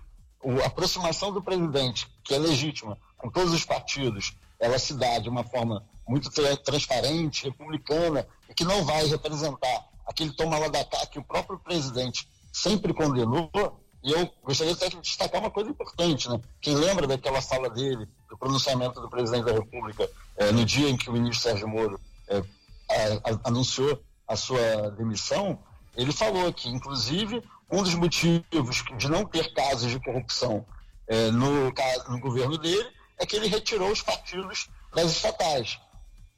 [0.62, 5.30] a aproximação do presidente, que é legítima, com todos os partidos, ela se dá de
[5.30, 6.30] uma forma muito
[6.64, 11.58] transparente, republicana, e que não vai representar aquele toma lá da cá que o próprio
[11.60, 13.50] presidente sempre condenou.
[14.04, 16.40] E eu gostaria até de destacar uma coisa importante, né?
[16.62, 20.08] Quem lembra daquela fala dele, do pronunciamento do presidente da República,
[20.38, 22.44] eh, no dia em que o ministro Sérgio Moro eh,
[22.88, 25.58] a, a, anunciou a sua demissão,
[25.96, 30.66] ele falou que, inclusive, um dos motivos de não ter casos de corrupção
[31.08, 31.72] é, no,
[32.10, 35.80] no governo dele é que ele retirou os partidos das estatais.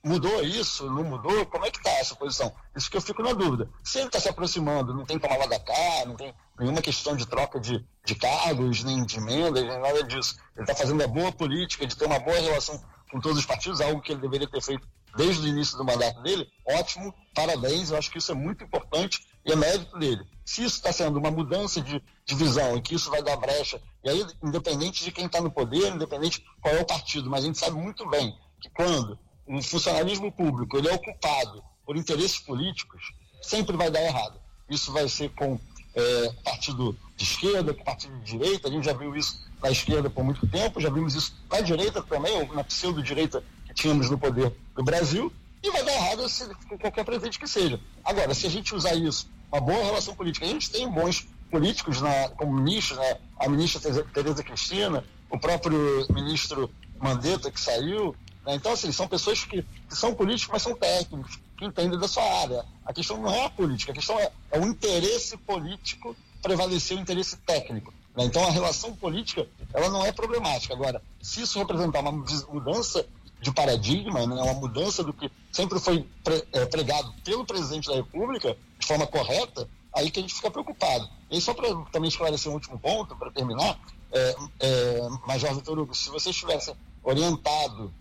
[0.04, 0.89] Mudou isso?
[0.89, 1.46] Não mudou?
[1.48, 2.54] Como é que está essa posição?
[2.76, 3.70] Isso que eu fico na dúvida.
[3.84, 7.26] Se ele está se aproximando, não tem tomada da cá, não tem nenhuma questão de
[7.26, 10.38] troca de, de cargos, nem de emendas, nem nada disso.
[10.56, 13.82] Ele está fazendo a boa política de ter uma boa relação com todos os partidos,
[13.82, 17.98] algo que ele deveria ter feito desde o início do mandato dele, ótimo, parabéns, eu
[17.98, 20.25] acho que isso é muito importante e é mérito dele.
[20.45, 23.81] Se isso está sendo uma mudança de, de visão e que isso vai dar brecha,
[24.03, 27.47] e aí, independente de quem está no poder, independente qual é o partido, mas a
[27.47, 33.13] gente sabe muito bem que quando o funcionalismo público ele é ocupado por interesses políticos,
[33.41, 34.39] sempre vai dar errado.
[34.69, 35.57] Isso vai ser com
[35.95, 40.10] é, partido de esquerda, com partido de direita, a gente já viu isso na esquerda
[40.10, 44.53] por muito tempo, já vimos isso na direita também, ou na pseudo-direita tínhamos no poder
[44.75, 45.31] do Brasil,
[45.63, 46.47] e vai dar errado se,
[46.79, 47.79] qualquer presidente que seja.
[48.03, 52.01] Agora, se a gente usar isso, uma boa relação política, a gente tem bons políticos
[52.01, 53.17] na, como ministros, né?
[53.39, 58.15] a ministra Tereza Cristina, o próprio ministro Mandetta que saiu.
[58.45, 58.55] Né?
[58.55, 62.23] Então, assim, são pessoas que, que, são políticos, mas são técnicos, que entendem da sua
[62.41, 62.65] área.
[62.86, 66.99] A questão não é a política, a questão é, é o interesse político prevalecer o
[66.99, 67.93] interesse técnico.
[68.15, 68.25] Né?
[68.25, 70.73] Então, a relação política, ela não é problemática.
[70.73, 73.05] Agora, se isso representar uma mudança
[73.39, 76.07] de paradigma, né, uma mudança do que sempre foi
[76.53, 78.57] é, pregado pelo presidente da República
[78.88, 81.08] forma correta, aí que a gente fica preocupado.
[81.30, 83.80] E só para também esclarecer um último ponto, para terminar,
[84.12, 86.73] é, é, Major Vitor Hugo, se você estivesse
[87.04, 87.93] orientado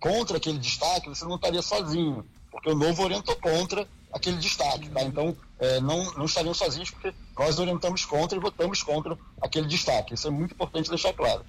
[0.00, 5.02] contra aquele destaque, você não estaria sozinho, porque o novo orientou contra aquele destaque, tá?
[5.02, 10.14] Então, é, não, não estariam sozinhos, porque nós orientamos contra e votamos contra aquele destaque.
[10.14, 11.44] Isso é muito importante deixar claro.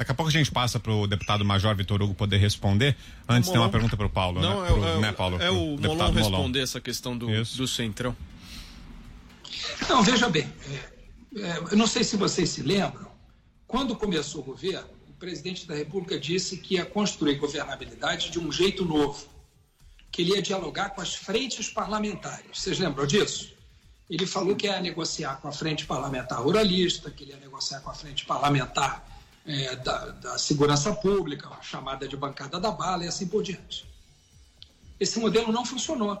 [0.00, 2.96] Daqui a pouco a gente passa para o deputado Major Vitor Hugo poder responder.
[3.28, 4.40] Antes tem uma pergunta para o Paulo.
[4.40, 4.66] Não, né?
[4.66, 5.42] é, Pro, é, né, Paulo?
[5.42, 8.16] É o Molon responder essa questão do, do Centrão.
[9.90, 10.50] Não, veja bem,
[11.36, 13.10] é, é, eu não sei se vocês se lembram,
[13.66, 18.50] quando começou o governo, o presidente da República disse que ia construir governabilidade de um
[18.50, 19.28] jeito novo,
[20.10, 22.46] que ele ia dialogar com as frentes parlamentares.
[22.54, 23.52] Vocês lembram disso?
[24.08, 27.90] Ele falou que ia negociar com a frente parlamentar ruralista, que ele ia negociar com
[27.90, 29.09] a frente parlamentar
[29.46, 33.88] é, da, da segurança pública, a chamada de bancada da bala e assim por diante.
[34.98, 36.20] Esse modelo não funcionou.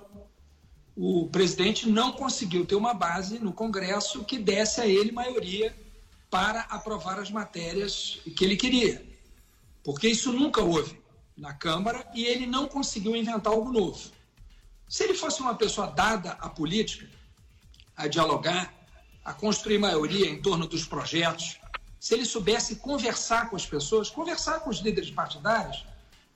[0.96, 5.74] O presidente não conseguiu ter uma base no Congresso que desse a ele maioria
[6.30, 9.04] para aprovar as matérias que ele queria.
[9.84, 10.98] Porque isso nunca houve
[11.36, 14.10] na Câmara e ele não conseguiu inventar algo novo.
[14.88, 17.08] Se ele fosse uma pessoa dada à política,
[17.96, 18.74] a dialogar,
[19.24, 21.59] a construir maioria em torno dos projetos,
[22.00, 25.84] se ele soubesse conversar com as pessoas, conversar com os líderes partidários,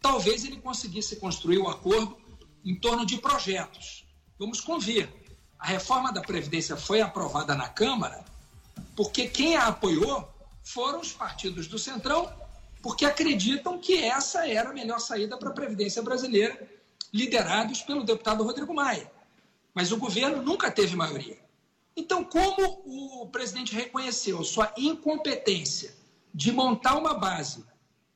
[0.01, 2.17] talvez ele conseguisse construir o um acordo
[2.63, 4.05] em torno de projetos.
[4.39, 5.09] Vamos convir.
[5.59, 8.23] A reforma da Previdência foi aprovada na Câmara
[8.95, 10.29] porque quem a apoiou
[10.63, 12.33] foram os partidos do Centrão,
[12.83, 16.69] porque acreditam que essa era a melhor saída para a Previdência brasileira,
[17.13, 19.11] liderados pelo deputado Rodrigo Maia.
[19.75, 21.39] Mas o governo nunca teve maioria.
[21.97, 25.95] Então, como o presidente reconheceu sua incompetência
[26.33, 27.65] de montar uma base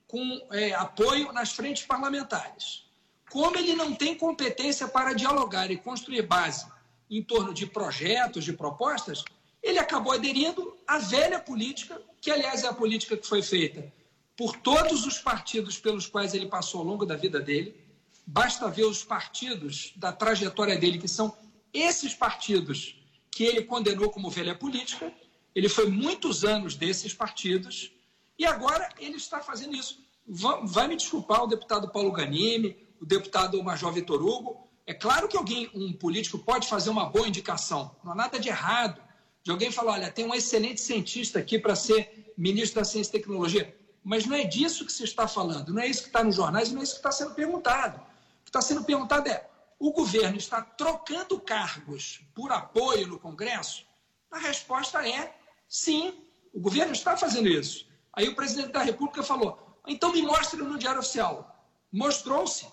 [0.07, 2.85] com é, apoio nas frentes parlamentares,
[3.31, 6.67] como ele não tem competência para dialogar e construir base
[7.11, 9.25] em torno de projetos, de propostas,
[9.63, 13.93] ele acabou aderindo à velha política, que, aliás, é a política que foi feita
[14.37, 17.75] por todos os partidos pelos quais ele passou ao longo da vida dele.
[18.27, 21.37] Basta ver os partidos da trajetória dele, que são
[21.73, 22.98] esses partidos
[23.39, 25.13] que ele condenou como velha política.
[25.55, 27.93] Ele foi muitos anos desses partidos
[28.37, 30.05] e agora ele está fazendo isso.
[30.65, 34.69] Vai me desculpar o deputado Paulo Ganimi, o deputado Major Vitor Hugo.
[34.85, 37.95] É claro que alguém, um político, pode fazer uma boa indicação.
[38.03, 39.01] Não há nada de errado
[39.45, 43.21] de alguém falar, olha, tem um excelente cientista aqui para ser ministro da Ciência e
[43.21, 43.73] Tecnologia.
[44.03, 46.73] Mas não é disso que se está falando, não é isso que está nos jornais,
[46.73, 47.99] não é isso que está sendo perguntado.
[47.99, 49.49] O que está sendo perguntado é:
[49.79, 53.87] o governo está trocando cargos por apoio no Congresso?
[54.31, 55.35] A resposta é
[55.69, 56.15] sim,
[56.53, 57.87] o governo está fazendo isso.
[58.13, 61.55] Aí o presidente da República falou: então me mostre no Diário Oficial.
[61.93, 62.67] Mostrou-se.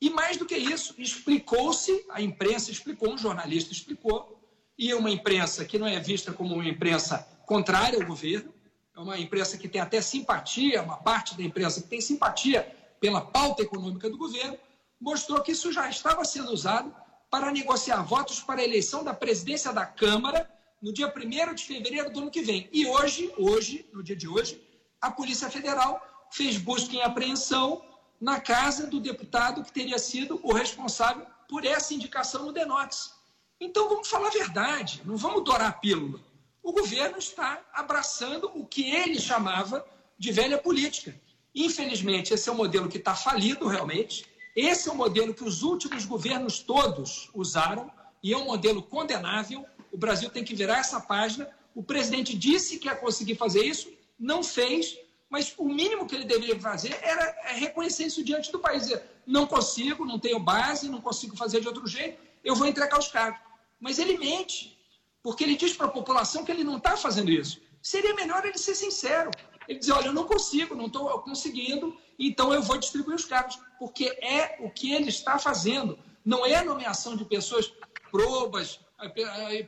[0.00, 4.38] E mais do que isso, explicou-se, a imprensa explicou, um jornalista explicou,
[4.76, 8.52] e uma imprensa que não é vista como uma imprensa contrária ao governo,
[8.96, 12.62] é uma imprensa que tem até simpatia, uma parte da imprensa que tem simpatia
[13.00, 14.58] pela pauta econômica do governo,
[15.02, 16.94] mostrou que isso já estava sendo usado
[17.28, 20.48] para negociar votos para a eleição da presidência da Câmara
[20.80, 22.68] no dia 1 de fevereiro do ano que vem.
[22.72, 24.62] E hoje, hoje, no dia de hoje,
[25.00, 27.84] a Polícia Federal fez busca em apreensão
[28.20, 33.12] na casa do deputado que teria sido o responsável por essa indicação no Denox.
[33.60, 36.20] Então vamos falar a verdade, não vamos dourar a pílula.
[36.62, 39.84] O governo está abraçando o que ele chamava
[40.16, 41.20] de velha política.
[41.52, 44.31] Infelizmente, esse é um modelo que está falido realmente.
[44.54, 47.90] Esse é o modelo que os últimos governos todos usaram
[48.22, 49.64] e é um modelo condenável.
[49.90, 51.48] O Brasil tem que virar essa página.
[51.74, 54.98] O presidente disse que ia conseguir fazer isso, não fez,
[55.30, 58.82] mas o mínimo que ele deveria fazer era reconhecer isso diante do país.
[58.82, 62.98] Dizer, não consigo, não tenho base, não consigo fazer de outro jeito, eu vou entregar
[62.98, 63.40] os cargos.
[63.80, 64.78] Mas ele mente,
[65.22, 67.60] porque ele diz para a população que ele não está fazendo isso.
[67.80, 69.30] Seria melhor ele ser sincero.
[69.68, 73.58] Ele dizer, olha, eu não consigo, não estou conseguindo, então eu vou distribuir os cargos,
[73.78, 75.98] porque é o que ele está fazendo.
[76.24, 77.72] Não é nomeação de pessoas
[78.10, 78.80] probas,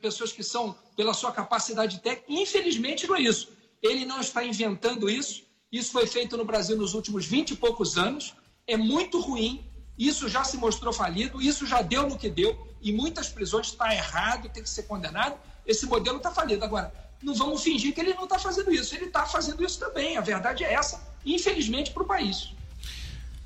[0.00, 2.26] pessoas que são pela sua capacidade técnica.
[2.28, 3.52] Infelizmente não é isso.
[3.83, 5.42] Ele não está inventando isso.
[5.72, 8.35] Isso foi feito no Brasil nos últimos 20 e poucos anos.
[8.66, 9.68] É muito ruim.
[9.98, 11.42] Isso já se mostrou falido.
[11.42, 15.38] Isso já deu no que deu em muitas prisões está errado, tem que ser condenado.
[15.66, 16.62] Esse modelo está falido.
[16.62, 16.92] Agora,
[17.25, 18.95] não vamos fingir que ele não está fazendo isso.
[18.95, 20.17] Ele está fazendo isso também.
[20.17, 22.53] A verdade é essa, infelizmente, para o país.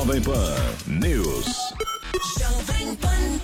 [0.00, 1.74] Jovem Pan News.
[2.38, 3.40] Jovem Pan.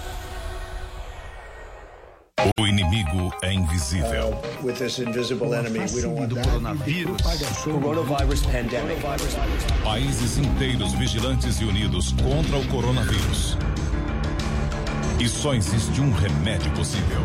[2.59, 4.29] O inimigo é invisível.
[4.29, 6.47] Uh, with this invisible enemy, we don't want that.
[6.47, 7.21] Coronavírus.
[7.63, 8.97] Coronavirus pandemic.
[9.85, 13.59] Países inteiros vigilantes e unidos contra o coronavírus.
[15.21, 17.21] E só existe um remédio possível: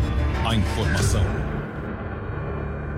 [0.46, 1.41] a informação.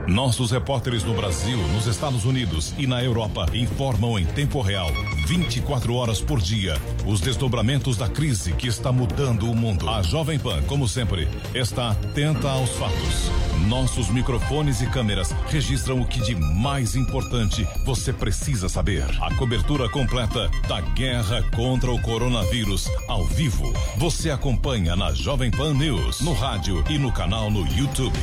[0.07, 4.91] Nossos repórteres no Brasil, nos Estados Unidos e na Europa informam em tempo real,
[5.27, 6.77] 24 horas por dia,
[7.07, 9.89] os desdobramentos da crise que está mudando o mundo.
[9.89, 13.31] A Jovem Pan, como sempre, está atenta aos fatos.
[13.67, 19.05] Nossos microfones e câmeras registram o que de mais importante você precisa saber.
[19.23, 23.73] A cobertura completa da guerra contra o coronavírus, ao vivo.
[23.97, 28.19] Você acompanha na Jovem Pan News, no rádio e no canal no YouTube.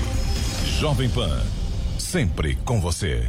[0.79, 1.41] Jovem Pan
[2.11, 3.25] sempre com você.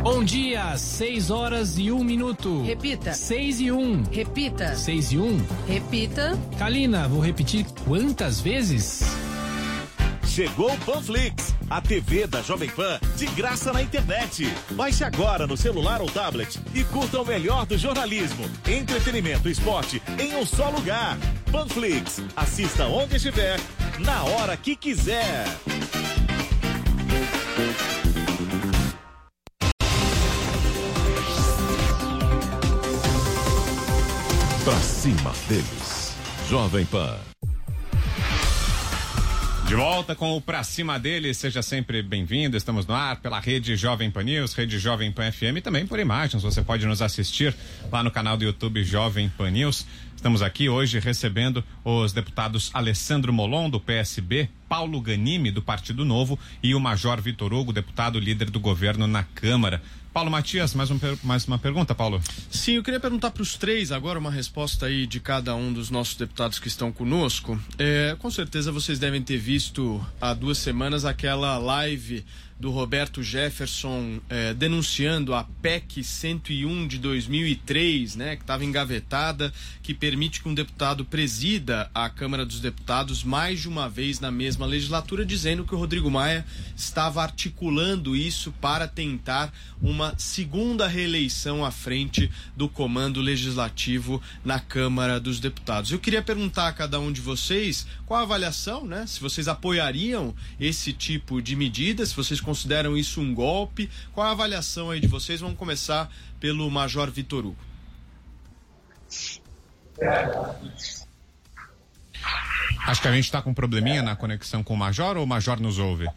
[0.00, 2.62] Bom dia, 6 horas e 1 minuto.
[2.62, 3.12] Repita.
[3.12, 4.04] 6 e 1.
[4.12, 4.76] Repita.
[4.76, 5.46] 6 e 1.
[5.66, 6.38] Repita.
[6.56, 9.02] Kalina, vou repetir quantas vezes?
[10.24, 14.46] Chegou o Panflix, a TV da Jovem Pan, de graça na internet.
[14.70, 20.00] Baixe agora no celular ou tablet e curta o melhor do jornalismo, entretenimento e esporte
[20.16, 21.18] em um só lugar.
[21.50, 23.58] Panflix, assista onde estiver
[24.00, 25.44] na hora que quiser.
[34.64, 36.14] Pra cima deles.
[36.48, 37.29] Jovem Pan.
[39.70, 42.56] De volta com o Pra Cima dele, seja sempre bem-vindo.
[42.56, 46.00] Estamos no ar pela rede Jovem Pan News, rede Jovem Pan FM e também por
[46.00, 46.42] imagens.
[46.42, 47.54] Você pode nos assistir
[47.88, 49.86] lá no canal do YouTube Jovem Pan News.
[50.16, 56.36] Estamos aqui hoje recebendo os deputados Alessandro Molon, do PSB, Paulo Ganimi, do Partido Novo,
[56.60, 59.80] e o Major Vitor Hugo, deputado líder do governo na Câmara.
[60.12, 62.20] Paulo Matias, mais, um, mais uma pergunta, Paulo?
[62.50, 65.88] Sim, eu queria perguntar para os três agora uma resposta aí de cada um dos
[65.88, 67.58] nossos deputados que estão conosco.
[67.78, 72.24] É, com certeza vocês devem ter visto há duas semanas aquela live
[72.60, 79.50] do Roberto Jefferson eh, denunciando a PEC 101 de 2003, né, que estava engavetada,
[79.82, 84.30] que permite que um deputado presida a Câmara dos Deputados mais de uma vez na
[84.30, 86.44] mesma legislatura, dizendo que o Rodrigo Maia
[86.76, 89.50] estava articulando isso para tentar
[89.80, 95.90] uma segunda reeleição à frente do comando legislativo na Câmara dos Deputados.
[95.90, 100.34] Eu queria perguntar a cada um de vocês qual a avaliação, né, se vocês apoiariam
[100.58, 103.88] esse tipo de medida, se vocês consideram isso um golpe?
[104.12, 105.40] Qual a avaliação aí de vocês?
[105.40, 107.56] Vamos começar pelo Major Vitor Hugo.
[112.86, 115.26] Acho que a gente está com um probleminha na conexão com o Major ou o
[115.26, 116.08] Major nos ouve?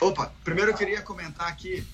[0.00, 1.84] Opa, primeiro eu queria comentar aqui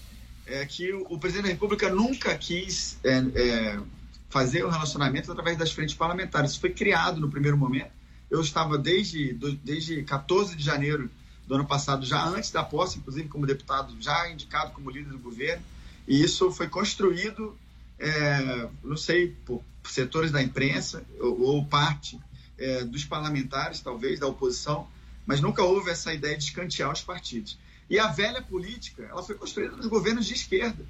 [0.47, 3.81] é, que o, o, presidente da República nunca quis é, é,
[4.29, 6.51] fazer o relacionamento através das frentes parlamentares.
[6.51, 7.91] Isso foi criado no primeiro momento.
[8.31, 11.11] Eu estava desde, desde 14 de janeiro
[11.47, 15.19] do ano passado, já antes da posse, inclusive como deputado, já indicado como líder do
[15.19, 15.63] governo,
[16.07, 17.57] e isso foi construído,
[17.99, 22.19] é, não sei, por setores da imprensa ou, ou parte
[22.59, 24.89] é, dos parlamentares, talvez, da oposição,
[25.27, 27.59] mas nunca houve essa ideia de escantear os partidos.
[27.89, 30.85] E a velha política, ela foi construída nos governos de esquerda,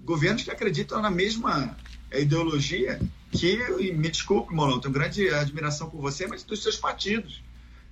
[0.00, 1.76] governos que acreditam na mesma
[2.12, 3.00] ideologia
[3.30, 3.56] que,
[3.92, 7.42] me desculpe, Molon, tenho grande admiração por você, mas dos seus partidos.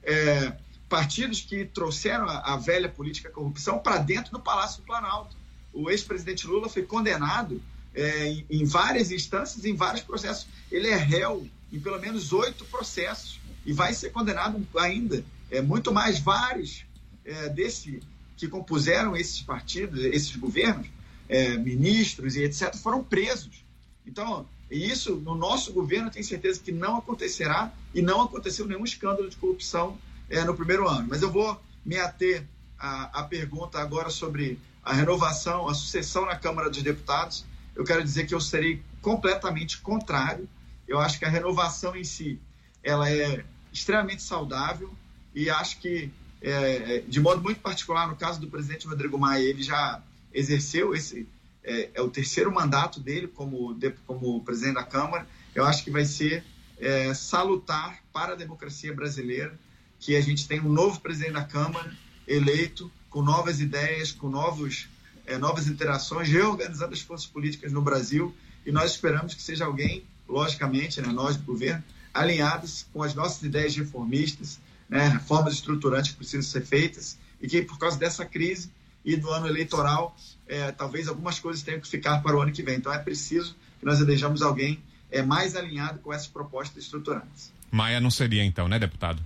[0.03, 0.53] É,
[0.91, 5.37] partidos que trouxeram a, a velha política corrupção para dentro do Palácio do Planalto.
[5.73, 7.63] O ex-presidente Lula foi condenado
[7.95, 10.49] é, em, em, várias instâncias, em vários processos.
[10.71, 15.25] Ele é réu em pelo menos oito processos e vai ser condenado ainda.
[15.49, 16.85] É, muito mais vários
[17.25, 18.01] é, desse
[18.37, 20.89] que compuseram esses partidos, esses governos,
[21.29, 23.65] é, ministros e etc., foram presos.
[24.05, 29.29] Então, isso no nosso governo, tenho certeza que não acontecerá e não aconteceu nenhum escândalo
[29.29, 29.97] de corrupção
[30.31, 31.09] é, no primeiro ano.
[31.11, 32.47] Mas eu vou me ater
[32.79, 37.45] à, à pergunta agora sobre a renovação, a sucessão na Câmara dos Deputados.
[37.75, 40.49] Eu quero dizer que eu serei completamente contrário.
[40.87, 42.39] Eu acho que a renovação em si
[42.83, 44.93] ela é extremamente saudável
[45.35, 46.11] e acho que,
[46.41, 50.03] é, é de modo muito particular, no caso do presidente Rodrigo Maia, ele já
[50.33, 51.29] exerceu esse
[51.63, 53.77] é, é o terceiro mandato dele como,
[54.07, 55.27] como presidente da Câmara.
[55.55, 56.45] Eu acho que vai ser
[56.79, 59.59] é, salutar para a democracia brasileira
[60.01, 61.95] que a gente tem um novo presidente da Câmara
[62.27, 64.89] eleito, com novas ideias, com novos,
[65.27, 68.35] é, novas interações, reorganizando as forças políticas no Brasil.
[68.65, 71.85] E nós esperamos que seja alguém, logicamente, né, nós do governo,
[72.15, 77.63] alinhados com as nossas ideias reformistas, né, reformas estruturantes que precisam ser feitas, e que
[77.63, 78.71] por causa dessa crise
[79.05, 82.63] e do ano eleitoral, é, talvez algumas coisas tenham que ficar para o ano que
[82.63, 82.77] vem.
[82.77, 87.53] Então é preciso que nós elejamos alguém é, mais alinhado com essas propostas estruturantes.
[87.71, 89.23] Maia não seria então, né, deputado?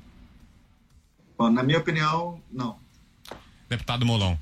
[1.36, 2.78] Bom, na minha opinião, não.
[3.68, 4.36] Deputado Molon.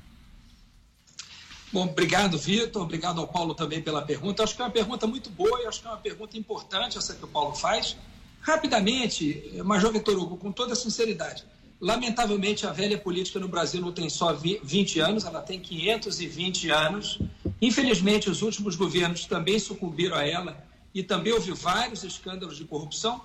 [1.71, 2.83] Bom, obrigado, Vitor.
[2.83, 4.43] Obrigado ao Paulo também pela pergunta.
[4.43, 7.15] Acho que é uma pergunta muito boa e acho que é uma pergunta importante essa
[7.15, 7.97] que o Paulo faz.
[8.41, 11.43] Rapidamente, Major Vitor Hugo, com toda sinceridade,
[11.81, 17.19] lamentavelmente a velha política no Brasil não tem só 20 anos, ela tem 520 anos.
[17.59, 20.63] Infelizmente, os últimos governos também sucumbiram a ela
[20.93, 23.19] e também houve vários escândalos de corrupção.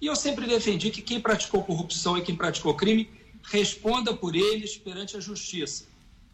[0.00, 3.10] E eu sempre defendi que quem praticou corrupção e quem praticou crime
[3.42, 5.84] responda por eles perante a justiça.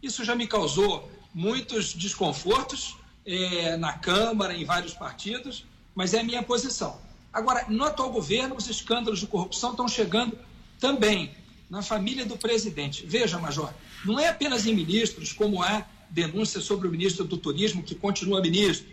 [0.02, 5.64] Isso já me causou muitos desconfortos é, na Câmara, em vários partidos,
[5.94, 7.00] mas é a minha posição.
[7.32, 10.38] Agora, no atual governo, os escândalos de corrupção estão chegando
[10.78, 11.34] também
[11.68, 13.04] na família do presidente.
[13.04, 13.72] Veja, Major,
[14.04, 18.40] não é apenas em ministros, como há denúncia sobre o ministro do Turismo, que continua
[18.40, 18.86] ministro.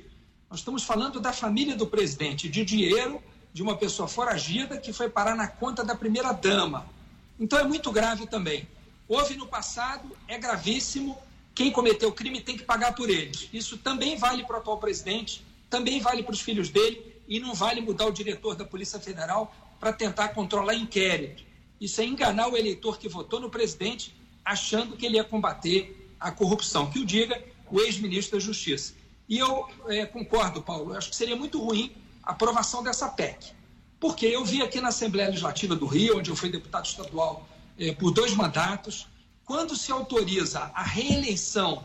[0.49, 3.21] Nós estamos falando da família do presidente, de dinheiro
[3.53, 6.85] de uma pessoa foragida que foi parar na conta da primeira-dama.
[7.39, 8.67] Então é muito grave também.
[9.07, 11.17] Houve no passado, é gravíssimo.
[11.53, 13.47] Quem cometeu o crime tem que pagar por eles.
[13.53, 17.53] Isso também vale para o atual presidente, também vale para os filhos dele e não
[17.53, 21.43] vale mudar o diretor da Polícia Federal para tentar controlar inquérito.
[21.79, 26.31] Isso é enganar o eleitor que votou no presidente achando que ele ia combater a
[26.31, 26.89] corrupção.
[26.89, 27.39] Que o diga
[27.69, 28.93] o ex-ministro da Justiça.
[29.27, 31.91] E eu é, concordo, Paulo, acho que seria muito ruim
[32.23, 33.53] aprovação dessa PEC.
[33.99, 37.47] Porque eu vi aqui na Assembleia Legislativa do Rio, onde eu fui deputado estadual
[37.77, 39.07] eh, por dois mandatos,
[39.45, 41.81] quando se autoriza a reeleição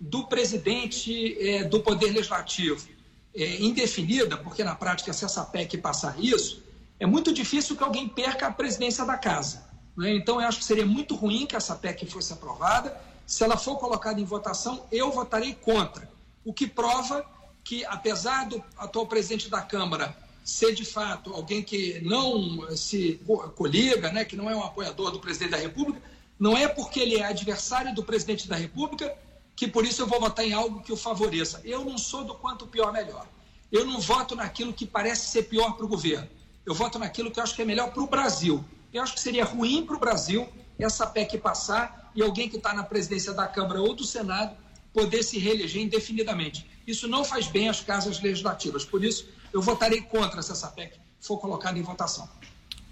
[0.00, 2.86] do presidente eh, do Poder Legislativo
[3.34, 6.62] eh, indefinida, porque na prática, se essa PEC passar isso,
[7.00, 9.64] é muito difícil que alguém perca a presidência da casa.
[9.96, 10.14] Né?
[10.14, 12.98] Então, eu acho que seria muito ruim que essa PEC fosse aprovada.
[13.26, 16.08] Se ela for colocada em votação, eu votarei contra.
[16.44, 17.24] O que prova
[17.64, 23.18] que, apesar do atual presidente da Câmara ser de fato alguém que não se
[23.56, 26.00] coliga, né, que não é um apoiador do presidente da República,
[26.38, 29.16] não é porque ele é adversário do presidente da República
[29.56, 31.60] que por isso eu vou votar em algo que o favoreça.
[31.64, 33.26] Eu não sou do quanto pior melhor.
[33.70, 36.28] Eu não voto naquilo que parece ser pior para o governo.
[36.66, 38.64] Eu voto naquilo que eu acho que é melhor para o Brasil.
[38.92, 40.48] Eu acho que seria ruim para o Brasil
[40.78, 44.56] essa PEC passar e alguém que está na presidência da Câmara ou do Senado
[44.94, 46.64] poder se reeleger indefinidamente.
[46.86, 48.84] Isso não faz bem às casas legislativas.
[48.84, 52.28] Por isso, eu votarei contra se essa PEC for colocada em votação.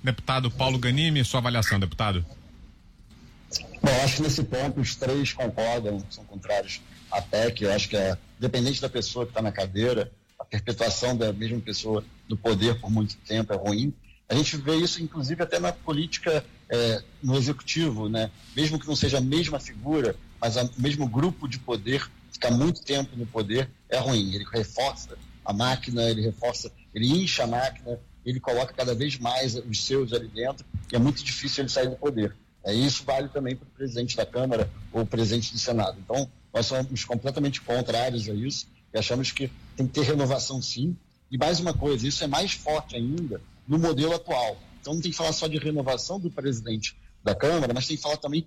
[0.03, 2.27] Deputado Paulo Ganimi, sua avaliação, deputado.
[3.81, 6.81] Bom, acho que nesse ponto os três concordam, são contrários
[7.11, 7.63] à PEC.
[7.63, 11.61] Eu acho que, é, dependente da pessoa que está na cadeira, a perpetuação da mesma
[11.61, 13.95] pessoa no poder por muito tempo é ruim.
[14.29, 18.31] A gente vê isso, inclusive, até na política é, no executivo, né?
[18.57, 22.83] Mesmo que não seja a mesma figura, mas o mesmo grupo de poder ficar muito
[22.83, 24.35] tempo no poder é ruim.
[24.35, 29.55] Ele reforça a máquina, ele reforça, ele incha a máquina, ele coloca cada vez mais
[29.55, 32.35] os seus ali dentro e é muito difícil ele sair do poder.
[32.65, 35.97] É, isso vale também para o presidente da Câmara ou presidente do Senado.
[36.01, 40.97] Então, nós somos completamente contrários a isso e achamos que tem que ter renovação sim.
[41.31, 44.57] E mais uma coisa, isso é mais forte ainda no modelo atual.
[44.81, 48.03] Então, não tem que falar só de renovação do presidente, da Câmara, mas tem que
[48.03, 48.45] falar também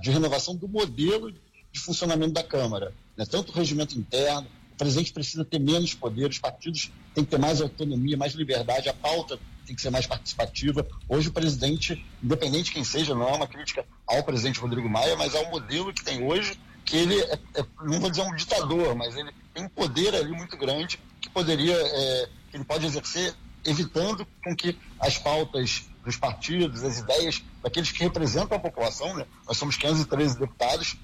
[0.00, 2.94] de renovação do modelo de funcionamento da Câmara.
[3.16, 3.24] Né?
[3.26, 7.38] Tanto o regimento interno, o presidente precisa ter menos poder, os partidos têm que ter
[7.38, 10.86] mais autonomia, mais liberdade, a pauta tem que ser mais participativa.
[11.08, 15.16] Hoje o presidente, independente de quem seja, não é uma crítica ao presidente Rodrigo Maia,
[15.16, 18.94] mas ao modelo que tem hoje, que ele, é, é, não vou dizer um ditador,
[18.94, 23.34] mas ele tem um poder ali muito grande que poderia, é, que ele pode exercer
[23.64, 29.26] evitando com que as pautas dos partidos, as ideias daqueles que representam a população, né?
[29.44, 30.96] nós somos 513 deputados,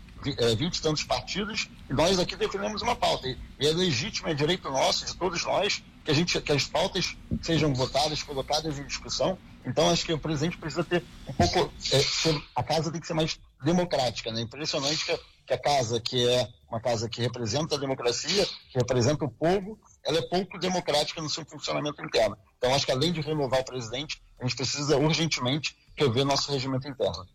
[0.56, 3.26] 20 e tantos partidos, e nós aqui defendemos uma pauta.
[3.26, 7.16] E é legítimo, é direito nosso, de todos nós, que, a gente, que as pautas
[7.42, 9.36] sejam votadas, colocadas em discussão.
[9.66, 11.72] Então, acho que o presidente precisa ter um pouco.
[11.92, 14.30] É, ser, a casa tem que ser mais democrática.
[14.30, 14.42] Né?
[14.42, 19.24] Impressionante que, que a casa, que é uma casa que representa a democracia, que representa
[19.24, 22.36] o povo, ela é pouco democrática no seu funcionamento interno.
[22.58, 26.88] Então, acho que além de renovar o presidente, a gente precisa urgentemente rever nosso regimento
[26.88, 27.26] interno.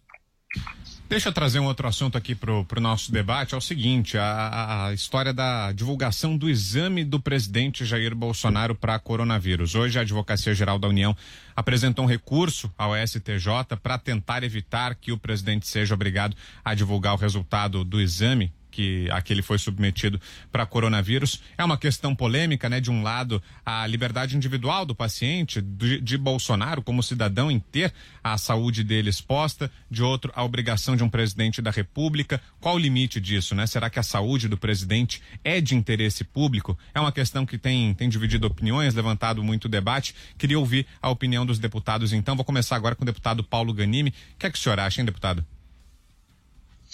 [1.09, 3.53] Deixa eu trazer um outro assunto aqui para o nosso debate.
[3.53, 8.99] É o seguinte: a, a, história da divulgação do exame do presidente Jair Bolsonaro para
[8.99, 9.73] coronavírus.
[9.73, 11.15] Hoje, a Advocacia Geral da União
[11.55, 17.13] apresentou um recurso ao STJ para tentar evitar que o presidente seja obrigado a divulgar
[17.13, 20.21] o resultado do exame que a que ele foi submetido
[20.51, 21.41] para coronavírus.
[21.57, 22.79] É uma questão polêmica, né?
[22.79, 27.91] De um lado, a liberdade individual do paciente, de, de Bolsonaro como cidadão em ter
[28.23, 32.39] a saúde dele exposta, de outro, a obrigação de um presidente da República.
[32.59, 33.65] Qual o limite disso, né?
[33.65, 36.77] Será que a saúde do presidente é de interesse público?
[36.93, 40.13] É uma questão que tem, tem dividido opiniões, levantado muito debate.
[40.37, 42.35] Queria ouvir a opinião dos deputados, então.
[42.35, 44.13] Vou começar agora com o deputado Paulo Ganimi.
[44.35, 45.43] O que é que o senhor acha, hein, deputado?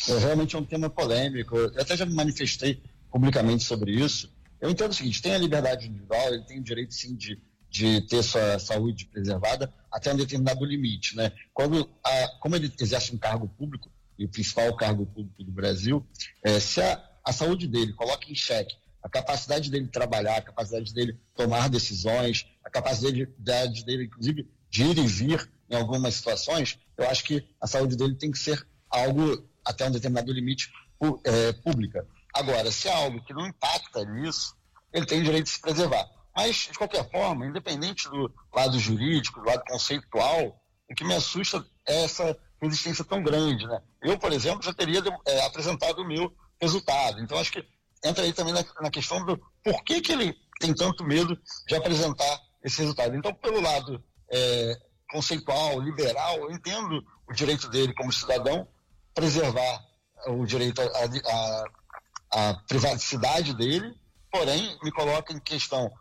[0.07, 1.55] É, realmente é um tema polêmico.
[1.55, 2.81] Eu até já me manifestei
[3.11, 4.31] publicamente sobre isso.
[4.59, 7.39] Eu entendo o seguinte: tem a liberdade individual, ele tem o direito, sim, de,
[7.69, 11.15] de ter sua saúde preservada até um determinado limite.
[11.15, 11.31] Né?
[11.53, 16.05] Quando a, como ele exerce um cargo público, e o principal cargo público do Brasil,
[16.43, 20.93] é, se a, a saúde dele coloca em xeque a capacidade dele trabalhar, a capacidade
[20.93, 23.25] dele tomar decisões, a capacidade
[23.83, 28.15] dele, inclusive, de ir e vir em algumas situações, eu acho que a saúde dele
[28.15, 30.71] tem que ser algo até um determinado limite
[31.23, 32.05] é, pública.
[32.33, 34.55] Agora, se é algo que não impacta nisso,
[34.91, 36.05] ele tem o direito de se preservar.
[36.35, 40.59] Mas, de qualquer forma, independente do lado jurídico, do lado conceitual,
[40.89, 43.67] o que me assusta é essa resistência tão grande.
[43.67, 43.81] Né?
[44.01, 47.21] Eu, por exemplo, já teria é, apresentado o meu resultado.
[47.21, 47.63] Então, acho que
[48.03, 51.75] entra aí também na, na questão do por que, que ele tem tanto medo de
[51.75, 53.15] apresentar esse resultado.
[53.15, 54.77] Então, pelo lado é,
[55.11, 58.67] conceitual, liberal, eu entendo o direito dele como cidadão
[59.13, 59.83] preservar
[60.27, 60.81] o direito
[62.31, 63.95] à, privacidade dele,
[64.31, 65.91] porém me coloca em questão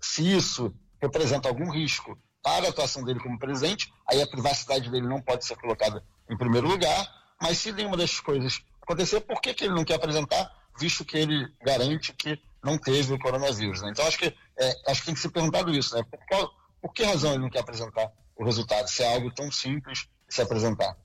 [0.00, 5.06] se isso representa algum risco para a atuação dele como presidente, aí a privacidade dele
[5.06, 7.06] não pode ser colocada em primeiro lugar,
[7.40, 11.16] mas se nenhuma dessas coisas acontecer, por que, que ele não quer apresentar, visto que
[11.16, 13.82] ele garante que não teve o coronavírus?
[13.82, 13.90] Né?
[13.90, 16.04] Então acho que, é, acho que tem que ser perguntado isso, né?
[16.04, 19.50] Por, qual, por que razão ele não quer apresentar o resultado, se é algo tão
[19.50, 20.96] simples de se apresentar?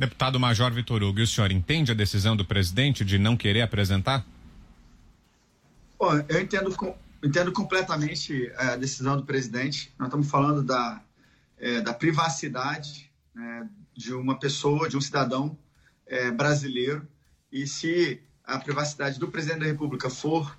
[0.00, 4.24] Deputado Major Vitor Hugo, o senhor entende a decisão do presidente de não querer apresentar?
[5.98, 6.74] Bom, eu entendo,
[7.22, 9.92] entendo completamente a decisão do presidente.
[9.98, 11.02] Nós estamos falando da,
[11.58, 15.54] é, da privacidade né, de uma pessoa, de um cidadão
[16.06, 17.06] é, brasileiro.
[17.52, 20.58] E se a privacidade do presidente da República for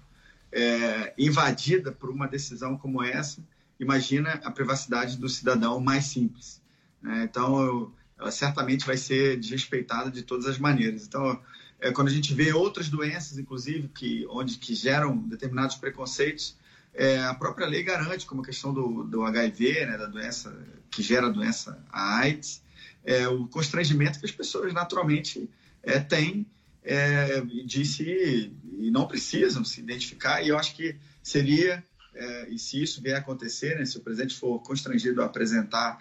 [0.51, 3.43] é, invadida por uma decisão como essa,
[3.79, 6.61] imagina a privacidade do cidadão mais simples.
[7.01, 7.23] Né?
[7.23, 11.05] Então, eu, ela certamente vai ser desrespeitada de todas as maneiras.
[11.05, 11.41] Então,
[11.79, 16.55] é, quando a gente vê outras doenças, inclusive, que, onde, que geram determinados preconceitos,
[16.93, 20.55] é, a própria lei garante, como a questão do, do HIV, né, da doença
[20.91, 22.61] que gera a doença, a AIDS,
[23.03, 25.49] é, o constrangimento que as pessoas naturalmente
[25.81, 26.45] é, têm
[26.83, 32.59] é, de se, e não precisam se identificar, e eu acho que seria, é, e
[32.59, 35.97] se isso vier a acontecer, né, se o presidente for constrangido a apresentar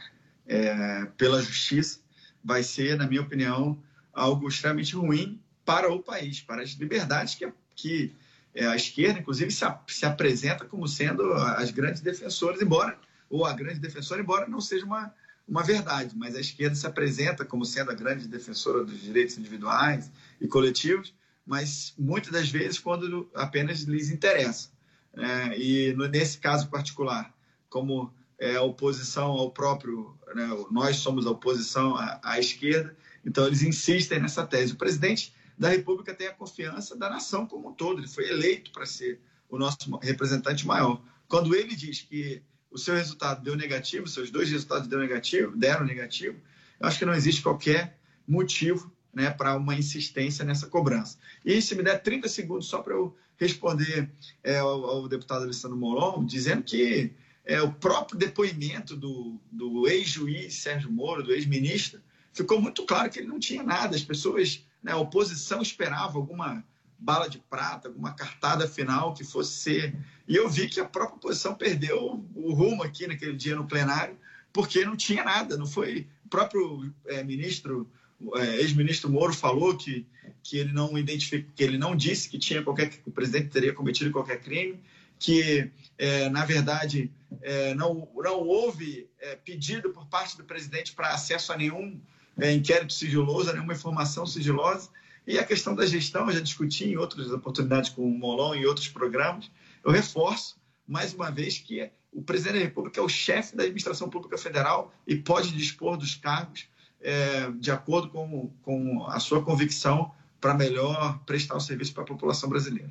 [0.46, 1.99] é, pela justiça,
[2.44, 3.78] vai ser, na minha opinião,
[4.12, 8.14] algo extremamente ruim para o país, para as liberdades que, que
[8.54, 13.52] é, a esquerda, inclusive, se, se apresenta como sendo as grandes defensoras, embora, ou a
[13.52, 15.14] grande defensora, embora não seja uma,
[15.46, 20.10] uma verdade, mas a esquerda se apresenta como sendo a grande defensora dos direitos individuais
[20.40, 21.14] e coletivos,
[21.46, 24.70] mas muitas das vezes quando apenas lhes interessa.
[25.16, 27.34] É, e nesse caso particular,
[27.68, 33.62] como é, oposição ao próprio, né, nós somos a oposição à, à, esquerda, então eles
[33.62, 34.72] insistem nessa tese.
[34.72, 38.72] O presidente da República tem a confiança da nação como um todo, ele foi eleito
[38.72, 41.02] para ser o nosso representante maior.
[41.28, 45.84] Quando ele diz que o seu resultado deu negativo, seus dois resultados deu negativo, deram
[45.84, 46.40] negativo,
[46.80, 51.18] eu acho que não existe qualquer motivo né, para uma insistência nessa cobrança.
[51.44, 54.10] E se me der 30 segundos só para eu responder
[54.42, 57.12] é, ao, ao, deputado Alessandro Molon, dizendo que
[57.44, 62.00] é, o próprio depoimento do, do ex-juiz Sérgio Moro, do ex-ministro,
[62.32, 63.96] ficou muito claro que ele não tinha nada.
[63.96, 66.64] As pessoas, né, a oposição esperava alguma
[66.98, 69.96] bala de prata, alguma cartada final que fosse ser.
[70.28, 74.16] E eu vi que a própria oposição perdeu o rumo aqui naquele dia no plenário,
[74.52, 75.56] porque não tinha nada.
[75.56, 76.06] Não foi.
[76.26, 77.90] O próprio é, ministro,
[78.36, 80.06] é, ex-ministro Moro, falou que,
[80.42, 83.72] que ele não identificou, que ele não disse que tinha qualquer que o presidente teria
[83.72, 84.78] cometido qualquer crime,
[85.20, 87.12] que é, na verdade
[87.42, 92.00] é, não, não houve é, pedido por parte do presidente para acesso a nenhum
[92.38, 94.88] é, inquérito sigiloso, a nenhuma informação sigilosa.
[95.26, 98.66] E a questão da gestão, eu já discuti em outras oportunidades com o Molon e
[98.66, 99.50] outros programas.
[99.84, 100.58] Eu reforço,
[100.88, 104.92] mais uma vez, que o presidente da República é o chefe da administração pública federal
[105.06, 106.66] e pode dispor dos cargos
[107.02, 110.10] é, de acordo com, com a sua convicção
[110.40, 112.90] para melhor prestar o serviço para a população brasileira.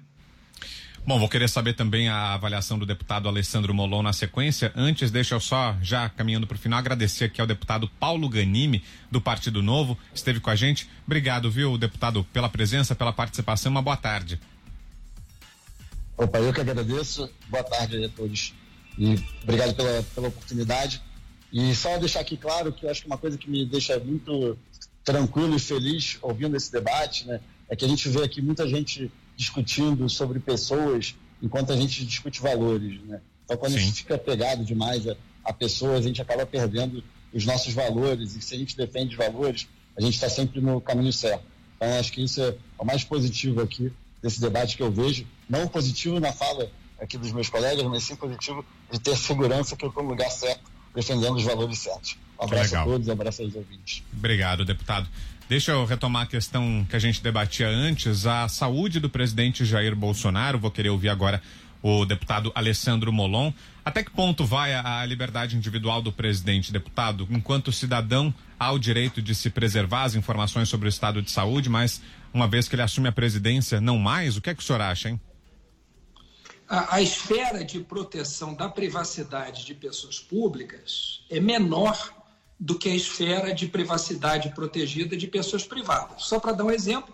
[1.09, 4.71] Bom, vou querer saber também a avaliação do deputado Alessandro Molon na sequência.
[4.75, 8.83] Antes, deixa eu só, já caminhando para o final, agradecer aqui ao deputado Paulo Ganimi,
[9.09, 10.87] do Partido Novo, esteve com a gente.
[11.07, 13.71] Obrigado, viu, deputado, pela presença, pela participação.
[13.71, 14.39] Uma boa tarde.
[16.15, 17.27] Opa, eu que agradeço.
[17.47, 18.53] Boa tarde a todos.
[18.95, 21.01] E obrigado pela, pela oportunidade.
[21.51, 24.55] E só deixar aqui claro que eu acho que uma coisa que me deixa muito
[25.03, 29.11] tranquilo e feliz ouvindo esse debate, né, é que a gente vê aqui muita gente
[29.39, 33.21] discutindo sobre pessoas enquanto a gente discute valores, né?
[33.45, 33.77] Então, quando Sim.
[33.77, 35.15] a gente fica pegado demais a,
[35.45, 37.01] a, pessoas, a gente acaba perdendo
[37.33, 38.35] os nossos valores.
[38.35, 39.65] E se a gente defende os valores,
[39.97, 41.45] a gente está sempre no caminho certo.
[41.77, 45.25] Então, acho que isso é o mais positivo aqui desse debate que eu vejo.
[45.49, 46.69] Não positivo na fala
[46.99, 50.29] aqui dos meus colegas, mas sim positivo de ter segurança que eu estou no lugar
[50.29, 52.17] certo, defendendo os valores certos.
[52.37, 54.03] Um abraço a todos, um abraço aos ouvintes.
[54.11, 55.07] Obrigado, deputado.
[55.49, 59.95] Deixa eu retomar a questão que a gente debatia antes, a saúde do presidente Jair
[59.95, 60.59] Bolsonaro.
[60.59, 61.41] Vou querer ouvir agora
[61.81, 63.51] o deputado Alessandro Molon.
[63.83, 67.27] Até que ponto vai a, liberdade individual do presidente, deputado?
[67.31, 71.67] Enquanto cidadão, há o direito de se preservar as informações sobre o estado de saúde,
[71.67, 71.99] mas
[72.31, 74.37] uma vez que ele assume a presidência, não mais?
[74.37, 75.19] O que é que o senhor acha, hein?
[76.69, 82.18] A, a esfera de proteção da privacidade de pessoas públicas é menor
[82.59, 86.23] do que a esfera de privacidade protegida de pessoas privadas.
[86.23, 87.13] Só para dar um exemplo,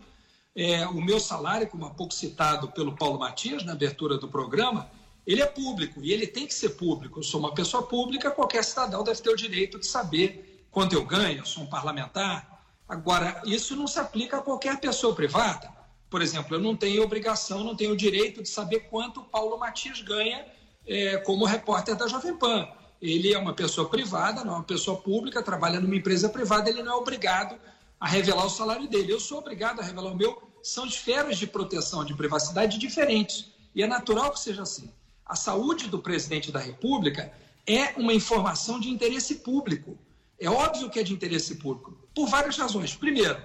[0.55, 4.89] é, o meu salário, como há pouco citado pelo Paulo Matias na abertura do programa,
[5.27, 7.19] ele é público e ele tem que ser público.
[7.19, 11.05] Eu sou uma pessoa pública, qualquer cidadão deve ter o direito de saber quanto eu
[11.05, 12.63] ganho, eu sou um parlamentar.
[12.87, 15.71] Agora, isso não se aplica a qualquer pessoa privada.
[16.09, 19.57] Por exemplo, eu não tenho obrigação, não tenho o direito de saber quanto o Paulo
[19.57, 20.45] Matias ganha
[20.87, 22.67] é, como repórter da Jovem Pan
[23.01, 26.81] ele é uma pessoa privada, não é uma pessoa pública, trabalha numa empresa privada, ele
[26.81, 27.59] não é obrigado
[27.99, 29.11] a revelar o salário dele.
[29.11, 30.41] Eu sou obrigado a revelar o meu.
[30.63, 33.51] São esferas de proteção de privacidade diferentes.
[33.73, 34.91] E é natural que seja assim.
[35.25, 37.31] A saúde do presidente da República
[37.67, 39.97] é uma informação de interesse público.
[40.39, 42.95] É óbvio que é de interesse público, por várias razões.
[42.95, 43.41] Primeiro,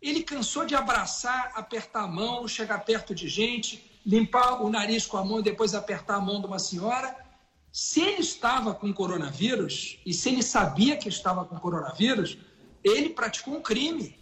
[0.00, 5.16] ele cansou de abraçar, apertar a mão, chegar perto de gente, limpar o nariz com
[5.16, 7.23] a mão e depois apertar a mão de uma senhora
[7.74, 12.38] se ele estava com coronavírus e se ele sabia que estava com coronavírus,
[12.84, 14.16] ele praticou um crime.